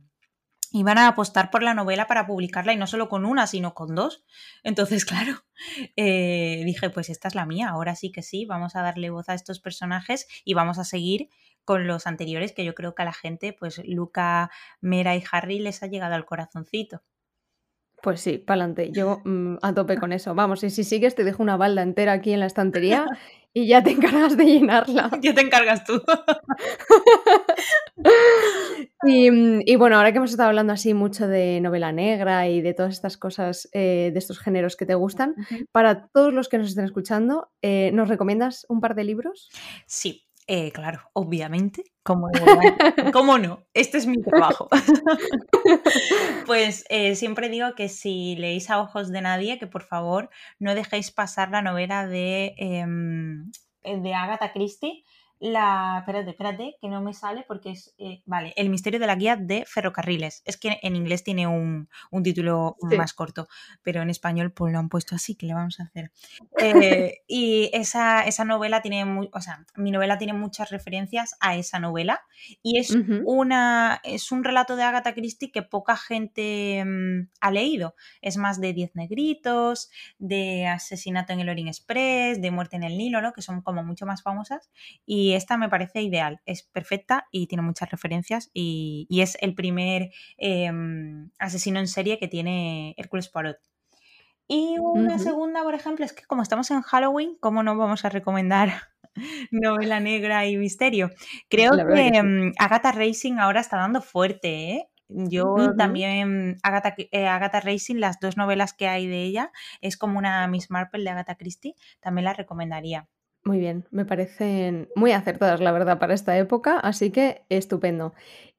iban 0.72 0.98
a 0.98 1.08
apostar 1.08 1.50
por 1.50 1.62
la 1.62 1.74
novela 1.74 2.06
para 2.06 2.26
publicarla 2.26 2.72
y 2.72 2.76
no 2.76 2.86
solo 2.86 3.08
con 3.08 3.24
una, 3.24 3.46
sino 3.46 3.74
con 3.74 3.94
dos. 3.94 4.24
Entonces, 4.62 5.04
claro, 5.04 5.44
eh, 5.96 6.62
dije, 6.64 6.90
pues 6.90 7.10
esta 7.10 7.28
es 7.28 7.34
la 7.34 7.46
mía, 7.46 7.70
ahora 7.70 7.94
sí 7.94 8.12
que 8.12 8.22
sí, 8.22 8.46
vamos 8.46 8.76
a 8.76 8.82
darle 8.82 9.10
voz 9.10 9.28
a 9.28 9.34
estos 9.34 9.60
personajes 9.60 10.26
y 10.44 10.54
vamos 10.54 10.78
a 10.78 10.84
seguir 10.84 11.28
con 11.64 11.86
los 11.86 12.06
anteriores 12.06 12.52
que 12.52 12.64
yo 12.64 12.74
creo 12.74 12.94
que 12.94 13.02
a 13.02 13.04
la 13.04 13.12
gente, 13.12 13.52
pues 13.52 13.82
Luca, 13.84 14.50
Mera 14.80 15.14
y 15.16 15.22
Harry 15.30 15.58
les 15.58 15.82
ha 15.82 15.86
llegado 15.86 16.14
al 16.14 16.24
corazoncito. 16.24 17.02
Pues 18.00 18.20
sí, 18.20 18.38
pa'lante. 18.38 18.90
Yo 18.92 19.20
mm, 19.24 19.56
a 19.62 19.74
tope 19.74 19.98
con 19.98 20.12
eso. 20.12 20.34
Vamos, 20.34 20.62
y 20.64 20.70
si 20.70 20.84
sigues, 20.84 21.14
te 21.14 21.24
dejo 21.24 21.42
una 21.42 21.56
balda 21.56 21.82
entera 21.82 22.12
aquí 22.12 22.32
en 22.32 22.40
la 22.40 22.46
estantería 22.46 23.06
y 23.52 23.66
ya 23.66 23.82
te 23.82 23.90
encargas 23.90 24.36
de 24.36 24.44
llenarla. 24.44 25.10
Ya 25.20 25.34
te 25.34 25.40
encargas 25.40 25.84
tú. 25.84 26.02
Mm, 29.00 29.60
y, 29.64 29.76
bueno, 29.76 29.96
ahora 29.96 30.10
que 30.10 30.18
hemos 30.18 30.32
estado 30.32 30.48
hablando 30.48 30.72
así 30.72 30.92
mucho 30.92 31.28
de 31.28 31.60
novela 31.60 31.92
negra 31.92 32.48
y 32.48 32.60
de 32.60 32.74
todas 32.74 32.94
estas 32.94 33.16
cosas, 33.16 33.68
eh, 33.72 34.10
de 34.12 34.18
estos 34.18 34.40
géneros 34.40 34.74
que 34.74 34.86
te 34.86 34.96
gustan, 34.96 35.36
para 35.70 36.08
todos 36.08 36.34
los 36.34 36.48
que 36.48 36.58
nos 36.58 36.68
estén 36.68 36.84
escuchando, 36.84 37.48
eh, 37.62 37.92
¿nos 37.92 38.08
recomiendas 38.08 38.66
un 38.68 38.80
par 38.80 38.96
de 38.96 39.04
libros? 39.04 39.50
Sí, 39.86 40.28
eh, 40.50 40.72
claro, 40.72 41.02
obviamente. 41.12 41.84
¿Cómo, 42.02 42.28
¿Cómo 43.12 43.36
no? 43.36 43.66
Este 43.74 43.98
es 43.98 44.06
mi 44.06 44.22
trabajo. 44.22 44.68
pues 46.46 46.86
eh, 46.88 47.16
siempre 47.16 47.50
digo 47.50 47.74
que 47.76 47.90
si 47.90 48.34
leéis 48.36 48.70
a 48.70 48.80
ojos 48.80 49.12
de 49.12 49.20
nadie, 49.20 49.58
que 49.58 49.66
por 49.66 49.82
favor 49.82 50.30
no 50.58 50.74
dejéis 50.74 51.10
pasar 51.10 51.50
la 51.50 51.60
novela 51.60 52.06
de, 52.06 52.54
em, 52.56 53.50
de 53.84 54.14
Agatha 54.14 54.52
Christie, 54.54 55.04
la. 55.40 55.98
Espérate, 56.00 56.30
espérate, 56.30 56.76
que 56.80 56.88
no 56.88 57.00
me 57.00 57.14
sale 57.14 57.44
porque 57.46 57.70
es. 57.70 57.94
Eh, 57.98 58.22
vale, 58.26 58.52
El 58.56 58.70
misterio 58.70 59.00
de 59.00 59.06
la 59.06 59.14
guía 59.14 59.36
de 59.36 59.64
ferrocarriles. 59.66 60.42
Es 60.44 60.56
que 60.56 60.78
en 60.82 60.96
inglés 60.96 61.24
tiene 61.24 61.46
un, 61.46 61.88
título 62.22 62.76
más 62.96 63.12
corto, 63.14 63.48
pero 63.82 64.02
en 64.02 64.10
español 64.10 64.52
pues 64.52 64.72
lo 64.72 64.78
han 64.78 64.88
puesto 64.88 65.14
así, 65.14 65.34
que 65.36 65.46
le 65.46 65.54
vamos 65.54 65.80
a 65.80 65.84
hacer? 65.84 66.10
Eh, 66.58 67.22
y 67.26 67.70
esa, 67.72 68.22
esa 68.22 68.44
novela 68.44 68.82
tiene. 68.82 69.04
Muy, 69.04 69.30
o 69.32 69.40
sea, 69.40 69.64
mi 69.76 69.90
novela 69.90 70.18
tiene 70.18 70.32
muchas 70.32 70.70
referencias 70.70 71.36
a 71.40 71.56
esa 71.56 71.78
novela 71.78 72.22
y 72.62 72.78
es, 72.78 72.96
una, 73.24 74.00
es 74.04 74.32
un 74.32 74.44
relato 74.44 74.76
de 74.76 74.82
Agatha 74.82 75.14
Christie 75.14 75.50
que 75.50 75.62
poca 75.62 75.96
gente 75.96 76.84
mm, 76.84 77.30
ha 77.40 77.50
leído. 77.50 77.94
Es 78.22 78.36
más 78.36 78.60
de 78.60 78.72
Diez 78.72 78.94
Negritos, 78.94 79.90
de 80.18 80.66
Asesinato 80.66 81.32
en 81.32 81.40
el 81.40 81.48
Orient 81.48 81.68
Express, 81.68 82.40
de 82.40 82.50
Muerte 82.50 82.76
en 82.76 82.84
el 82.84 82.96
Nilo, 82.96 83.20
¿no? 83.20 83.32
que 83.32 83.42
son 83.42 83.62
como 83.62 83.82
mucho 83.84 84.06
más 84.06 84.22
famosas. 84.22 84.70
Y 85.06 85.27
y 85.28 85.34
esta 85.34 85.58
me 85.58 85.68
parece 85.68 86.00
ideal, 86.00 86.40
es 86.46 86.62
perfecta 86.62 87.26
y 87.30 87.48
tiene 87.48 87.60
muchas 87.60 87.90
referencias 87.90 88.50
y, 88.54 89.06
es 89.10 89.36
el 89.42 89.54
primer 89.54 90.10
em, 90.38 91.30
asesino 91.38 91.80
en 91.80 91.86
serie 91.86 92.18
que 92.18 92.28
tiene 92.28 92.94
Hércules 92.96 93.28
Poirot. 93.28 93.58
Y 94.46 94.78
una 94.78 95.18
segunda, 95.18 95.62
por 95.62 95.74
ejemplo, 95.74 96.06
es 96.06 96.14
que 96.14 96.24
como 96.24 96.40
estamos 96.42 96.70
en 96.70 96.80
Halloween, 96.80 97.36
¿cómo 97.40 97.62
no 97.62 97.76
vamos 97.76 98.06
a 98.06 98.08
recomendar 98.08 98.70
novela 99.50 100.00
negra 100.00 100.46
y 100.46 100.56
misterio? 100.56 101.10
Creo 101.50 101.72
que, 101.72 102.06
em, 102.06 102.52
Agatha 102.58 102.92
Racing 102.92 103.34
ahora 103.34 103.60
está 103.60 103.76
dando 103.76 104.00
fuerte, 104.00 104.70
¿eh? 104.70 104.88
Yo 105.08 105.74
también, 105.76 106.58
Agatha, 106.62 106.94
eh, 106.96 107.26
Agatha, 107.26 107.60
Racing, 107.60 107.96
las 107.96 108.20
dos 108.20 108.36
novelas 108.36 108.72
que 108.74 108.88
hay 108.88 109.06
de 109.06 109.24
ella, 109.24 109.52
es 109.80 109.96
como 109.96 110.18
una 110.18 110.46
Miss 110.48 110.70
Marple 110.70 111.02
de 111.02 111.10
Agatha 111.10 111.34
Christie, 111.34 111.74
también 112.00 112.24
la 112.24 112.34
recomendaría. 112.34 113.08
Muy 113.48 113.60
bien, 113.60 113.86
me 113.90 114.04
parecen 114.04 114.90
muy 114.94 115.12
acertadas, 115.12 115.60
la 115.62 115.72
verdad, 115.72 115.98
para 115.98 116.12
esta 116.12 116.36
época, 116.36 116.78
así 116.78 117.10
que 117.10 117.46
estupendo. 117.48 118.12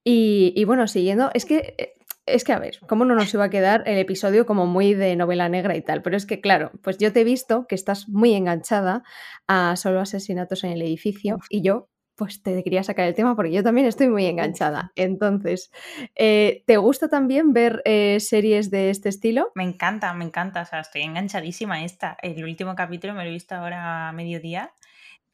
Y, 0.03 0.51
y 0.55 0.65
bueno, 0.65 0.87
siguiendo, 0.87 1.29
es 1.35 1.45
que 1.45 1.75
eh, 1.77 1.93
es 2.25 2.43
que, 2.43 2.53
a 2.53 2.59
ver, 2.59 2.79
¿cómo 2.87 3.05
no 3.05 3.13
nos 3.13 3.31
iba 3.31 3.43
a 3.43 3.49
quedar 3.51 3.83
el 3.85 3.99
episodio 3.99 4.47
como 4.47 4.65
muy 4.65 4.95
de 4.95 5.15
novela 5.15 5.47
negra 5.47 5.75
y 5.75 5.83
tal? 5.83 6.01
Pero 6.01 6.17
es 6.17 6.25
que, 6.25 6.41
claro, 6.41 6.71
pues 6.81 6.97
yo 6.97 7.13
te 7.13 7.21
he 7.21 7.23
visto 7.23 7.67
que 7.67 7.75
estás 7.75 8.09
muy 8.09 8.33
enganchada 8.33 9.03
a 9.47 9.75
solo 9.75 9.99
asesinatos 9.99 10.63
en 10.63 10.71
el 10.71 10.81
edificio 10.81 11.37
y 11.51 11.61
yo, 11.61 11.87
pues 12.19 12.43
te 12.43 12.61
quería 12.63 12.83
sacar 12.83 13.07
el 13.07 13.15
tema 13.15 13.33
porque 13.35 13.53
yo 13.53 13.63
también 13.63 13.87
estoy 13.87 14.09
muy 14.09 14.25
enganchada. 14.27 14.91
Entonces, 14.95 15.71
eh, 16.15 16.63
¿te 16.67 16.77
gusta 16.77 17.07
también 17.07 17.53
ver 17.53 17.81
eh, 17.85 18.19
series 18.19 18.69
de 18.69 18.89
este 18.89 19.07
estilo? 19.07 19.51
Me 19.55 19.63
encanta, 19.63 20.13
me 20.13 20.25
encanta. 20.25 20.61
O 20.61 20.65
sea, 20.65 20.81
estoy 20.81 21.03
enganchadísima 21.03 21.75
a 21.75 21.83
esta. 21.85 22.17
El 22.21 22.43
último 22.43 22.75
capítulo 22.75 23.13
me 23.13 23.23
lo 23.23 23.29
he 23.29 23.33
visto 23.33 23.55
ahora 23.55 24.09
a 24.09 24.11
mediodía. 24.11 24.73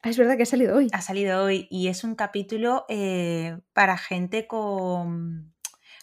Ah, 0.06 0.10
es 0.10 0.18
verdad 0.18 0.36
que 0.36 0.44
ha 0.44 0.46
salido 0.46 0.76
hoy. 0.76 0.86
Ha 0.92 1.02
salido 1.02 1.42
hoy 1.42 1.66
y 1.68 1.88
es 1.88 2.04
un 2.04 2.14
capítulo 2.14 2.84
eh, 2.88 3.58
para 3.72 3.98
gente 3.98 4.46
con 4.46 5.52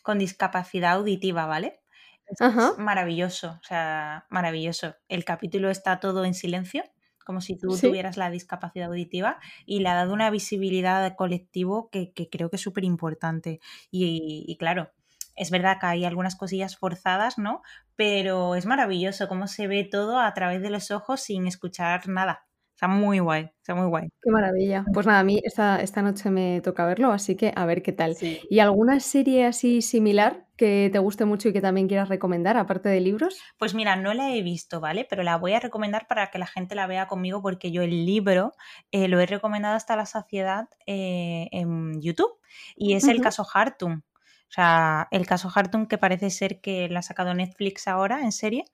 con 0.02 0.20
discapacidad 0.20 0.96
auditiva, 0.96 1.46
¿vale? 1.46 1.80
Es 2.28 2.78
maravilloso, 2.78 3.60
o 3.62 3.64
sea, 3.64 4.26
maravilloso. 4.30 4.96
El 5.08 5.24
capítulo 5.24 5.70
está 5.70 6.02
todo 6.02 6.26
en 6.26 6.34
silencio, 6.34 6.84
como 7.26 7.40
si 7.40 7.58
tú 7.58 7.78
tuvieras 7.80 8.18
la 8.18 8.30
discapacidad 8.30 8.90
auditiva, 8.90 9.40
y 9.66 9.80
le 9.80 9.88
ha 9.88 9.96
dado 9.96 10.14
una 10.14 10.30
visibilidad 10.30 11.06
al 11.06 11.16
colectivo 11.16 11.90
que, 11.90 12.12
creo 12.30 12.50
que 12.50 12.58
es 12.58 12.62
súper 12.62 12.84
importante. 12.84 13.62
Y, 13.90 14.58
claro, 14.60 14.92
es 15.38 15.50
verdad 15.50 15.78
que 15.80 15.86
hay 15.86 16.04
algunas 16.04 16.36
cosillas 16.36 16.76
forzadas, 16.76 17.38
¿no? 17.38 17.62
Pero 17.96 18.56
es 18.56 18.66
maravilloso 18.66 19.30
cómo 19.30 19.48
se 19.48 19.68
ve 19.68 19.86
todo 19.90 20.20
a 20.20 20.34
través 20.34 20.62
de 20.62 20.70
los 20.70 20.92
ojos 20.92 21.22
sin 21.22 21.48
escuchar 21.48 22.10
nada. 22.10 22.46
Está 22.84 22.94
muy 22.94 23.20
guay, 23.20 23.50
está 23.62 23.76
muy 23.76 23.88
guay. 23.88 24.10
Qué 24.22 24.30
maravilla. 24.30 24.84
Pues 24.94 25.08
nada, 25.08 25.20
a 25.20 25.24
mí 25.24 25.40
esta, 25.46 25.82
esta 25.82 26.02
noche 26.02 26.30
me 26.30 26.60
toca 26.60 26.86
verlo, 26.86 27.14
así 27.14 27.38
que 27.38 27.54
a 27.56 27.66
ver 27.66 27.82
qué 27.82 27.94
tal. 27.94 28.18
¿Y 28.50 28.60
alguna 28.60 29.00
serie 29.00 29.46
así 29.46 29.82
similar 29.82 30.48
que 30.58 30.90
te 30.92 31.00
guste 31.00 31.24
mucho 31.24 31.48
y 31.48 31.54
que 31.54 31.62
también 31.62 31.88
quieras 31.88 32.10
recomendar, 32.10 32.58
aparte 32.58 32.90
de 32.90 33.00
libros? 33.00 33.40
Pues 33.58 33.74
mira, 33.74 33.96
no 33.96 34.14
la 34.14 34.36
he 34.36 34.42
visto, 34.42 34.82
¿vale? 34.82 35.08
Pero 35.10 35.24
la 35.24 35.38
voy 35.38 35.54
a 35.54 35.62
recomendar 35.62 36.08
para 36.10 36.30
que 36.30 36.40
la 36.40 36.46
gente 36.46 36.76
la 36.76 36.86
vea 36.86 37.08
conmigo 37.08 37.42
porque 37.42 37.72
yo 37.72 37.84
el 37.84 38.06
libro 38.06 38.52
eh, 38.92 39.08
lo 39.08 39.22
he 39.22 39.28
recomendado 39.28 39.78
hasta 39.78 39.96
la 39.96 40.06
saciedad 40.06 40.68
eh, 40.86 41.48
en 41.54 42.02
YouTube 42.02 42.38
y 42.76 42.96
es 42.96 43.08
el 43.08 43.22
caso 43.22 43.48
Hartung. 43.54 44.00
O 44.00 44.52
sea, 44.54 45.08
el 45.12 45.26
caso 45.26 45.50
Hartung 45.56 45.88
que 45.88 45.98
parece 45.98 46.30
ser 46.30 46.60
que 46.60 46.90
la 46.90 47.00
ha 47.00 47.04
sacado 47.04 47.34
Netflix 47.34 47.88
ahora 47.88 48.24
en 48.24 48.34
serie. 48.34 48.66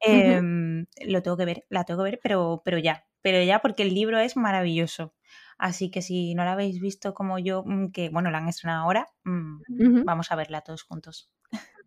Em, 0.00 0.84
lo 1.06 1.22
tengo 1.22 1.38
que 1.38 1.46
ver, 1.46 1.64
la 1.70 1.84
tengo 1.84 2.04
que 2.04 2.10
ver, 2.10 2.20
pero, 2.22 2.60
pero 2.62 2.76
ya, 2.76 3.06
pero 3.24 3.42
ya 3.42 3.60
porque 3.60 3.82
el 3.84 3.94
libro 3.94 4.18
es 4.18 4.36
maravilloso. 4.36 5.14
Así 5.56 5.90
que 5.90 6.02
si 6.02 6.34
no 6.34 6.44
la 6.44 6.52
habéis 6.52 6.78
visto 6.78 7.14
como 7.14 7.38
yo, 7.38 7.62
mm, 7.64 7.90
que 7.90 8.10
bueno, 8.10 8.30
la 8.30 8.36
han 8.36 8.48
estrenado 8.48 8.82
ahora, 8.82 9.08
mm, 9.24 10.04
vamos 10.04 10.30
a 10.30 10.36
verla 10.36 10.60
todos 10.60 10.82
juntos. 10.82 11.32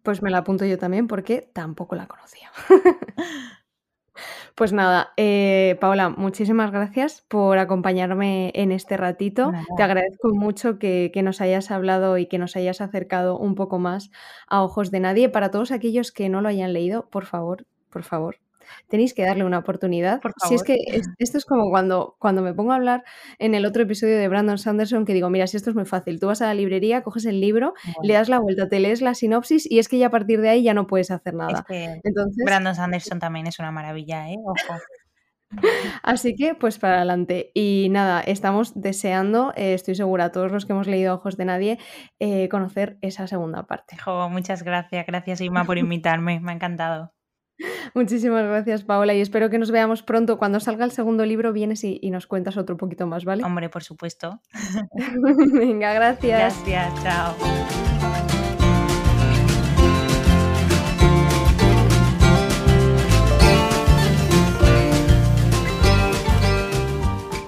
Pues 0.02 0.24
me 0.24 0.32
la 0.32 0.40
apunto 0.40 0.66
yo 0.66 0.80
también 0.80 1.08
porque 1.08 1.52
tampoco 1.54 1.96
la 1.96 2.08
conocía. 2.08 2.50
pues 4.56 4.74
nada, 4.74 5.14
eh, 5.16 5.78
Paola, 5.80 6.10
muchísimas 6.10 6.72
gracias 6.72 7.22
por 7.28 7.60
acompañarme 7.60 8.52
en 8.56 8.72
este 8.72 8.98
ratito. 8.98 9.52
Te 9.76 9.84
agradezco 9.84 10.30
mucho 10.34 10.80
que, 10.80 11.12
que, 11.14 11.22
nos 11.22 11.40
hayas 11.40 11.70
hablado 11.70 12.18
y 12.18 12.26
que 12.26 12.40
nos 12.40 12.56
hayas 12.56 12.82
acercado 12.82 13.38
un 13.38 13.54
poco 13.54 13.78
más 13.78 14.10
a 14.48 14.64
Ojos 14.64 14.90
de 14.90 15.02
Nadie. 15.02 15.30
Para 15.30 15.52
todos 15.52 15.72
aquellos 15.72 16.12
que 16.12 16.30
no 16.30 16.42
lo 16.42 16.50
hayan 16.50 16.74
leído, 16.74 17.08
por 17.12 17.26
favor, 17.26 17.68
por 17.92 18.02
favor, 18.02 18.40
tenéis 18.88 19.14
que 19.14 19.24
darle 19.24 19.44
una 19.44 19.60
oportunidad. 19.60 20.22
Si 20.48 20.56
es 20.56 20.64
que 20.64 20.78
esto 21.18 21.38
es 21.38 21.46
como 21.46 21.70
cuando, 21.70 22.16
cuando 22.20 22.42
me 22.42 22.54
pongo 22.54 22.72
a 22.72 22.76
hablar 22.76 23.04
en 23.40 23.56
el 23.56 23.66
otro 23.66 23.84
episodio 23.84 24.18
de 24.18 24.28
Brandon 24.28 24.58
Sanderson, 24.58 25.06
que 25.06 25.14
digo, 25.14 25.30
mira, 25.30 25.48
si 25.48 25.58
esto 25.58 25.70
es 25.70 25.76
muy 25.76 25.86
fácil, 25.86 26.20
tú 26.20 26.28
vas 26.28 26.42
a 26.42 26.48
la 26.48 26.54
librería, 26.54 27.04
coges 27.04 27.26
el 27.26 27.40
libro, 27.40 27.74
le 28.04 28.14
das 28.14 28.30
la 28.30 28.40
vuelta, 28.40 28.70
te 28.70 28.80
lees 28.80 29.02
la 29.02 29.14
sinopsis 29.14 29.70
y 29.70 29.80
es 29.80 29.88
que 29.88 29.98
ya 29.98 30.08
a 30.08 30.12
partir 30.12 30.42
de 30.42 30.50
ahí 30.50 30.64
ya 30.64 30.74
no 30.74 30.88
puedes 30.88 31.12
hacer 31.12 31.34
nada. 31.34 31.66
Entonces, 31.70 32.44
Brandon 32.46 32.76
Sanderson 32.76 33.20
también 33.20 33.48
es 33.48 33.60
una 33.60 33.72
maravilla, 33.72 34.30
¿eh? 34.30 34.38
Ojo. 34.44 34.80
Así 36.04 36.36
que, 36.36 36.56
pues 36.56 36.78
para 36.78 36.98
adelante. 36.98 37.52
Y 37.54 37.88
nada, 37.92 38.22
estamos 38.22 38.74
deseando, 38.80 39.54
eh, 39.56 39.74
estoy 39.74 39.96
segura, 39.96 40.32
todos 40.32 40.52
los 40.52 40.66
que 40.66 40.74
hemos 40.74 40.88
leído 40.88 41.16
Ojos 41.16 41.38
de 41.38 41.46
Nadie, 41.46 41.80
eh, 42.20 42.50
conocer 42.50 42.98
esa 43.02 43.28
segunda 43.28 43.64
parte. 43.64 43.98
muchas 44.30 44.64
gracias, 44.64 45.06
gracias 45.06 45.42
Irma 45.42 45.64
por 45.64 45.78
invitarme, 45.78 46.40
me 46.40 46.52
ha 46.52 46.56
encantado. 46.56 47.14
Muchísimas 47.94 48.46
gracias, 48.46 48.84
Paola, 48.84 49.14
y 49.14 49.22
espero 49.22 49.50
que 49.50 49.58
nos 49.58 49.72
veamos 49.72 50.04
pronto. 50.04 50.38
Cuando 50.38 50.60
salga 50.60 50.86
el 50.86 50.92
segundo 50.92 51.26
libro, 51.26 51.54
vienes 51.54 51.84
y, 51.84 52.00
nos 52.10 52.28
cuentas 52.28 52.58
otro 52.58 52.78
poquito 52.78 53.08
más, 53.08 53.26
¿vale? 53.26 53.44
Hombre, 53.44 53.70
por 53.70 53.84
supuesto. 53.84 54.40
Venga, 55.54 55.94
gracias. 55.94 56.64
Gracias, 56.66 57.04
chao. 57.04 57.36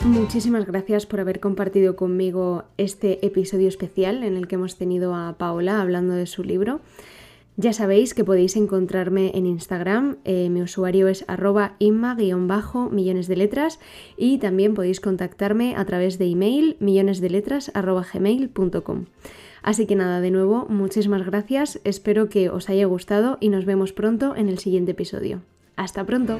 Muchísimas 0.05 0.65
gracias 0.65 1.05
por 1.05 1.19
haber 1.19 1.39
compartido 1.39 1.95
conmigo 1.95 2.65
este 2.77 3.25
episodio 3.25 3.67
especial 3.67 4.23
en 4.23 4.37
el 4.37 4.47
que 4.47 4.55
hemos 4.55 4.75
tenido 4.75 5.15
a 5.15 5.37
Paola 5.37 5.81
hablando 5.81 6.13
de 6.13 6.25
su 6.25 6.43
libro. 6.43 6.81
Ya 7.61 7.73
sabéis 7.73 8.13
que 8.13 8.23
podéis 8.23 8.55
encontrarme 8.55 9.33
en 9.35 9.45
Instagram, 9.45 10.19
eh, 10.23 10.49
mi 10.49 10.61
usuario 10.61 11.09
es 11.09 11.25
arroba 11.27 11.75
inma-millones 11.79 13.27
de 13.27 13.35
letras 13.35 13.81
y 14.15 14.37
también 14.37 14.75
podéis 14.75 15.01
contactarme 15.01 15.75
a 15.75 15.83
través 15.83 16.17
de 16.17 16.27
email 16.27 16.77
millonesdeletras.gmail.com. 16.79 19.05
Así 19.61 19.87
que 19.87 19.97
nada, 19.97 20.21
de 20.21 20.31
nuevo, 20.31 20.67
muchísimas 20.69 21.25
gracias, 21.25 21.81
espero 21.83 22.29
que 22.29 22.49
os 22.49 22.69
haya 22.69 22.85
gustado 22.85 23.37
y 23.41 23.49
nos 23.49 23.65
vemos 23.65 23.91
pronto 23.91 24.37
en 24.37 24.47
el 24.47 24.59
siguiente 24.59 24.91
episodio. 24.91 25.41
¡Hasta 25.75 26.05
pronto! 26.05 26.39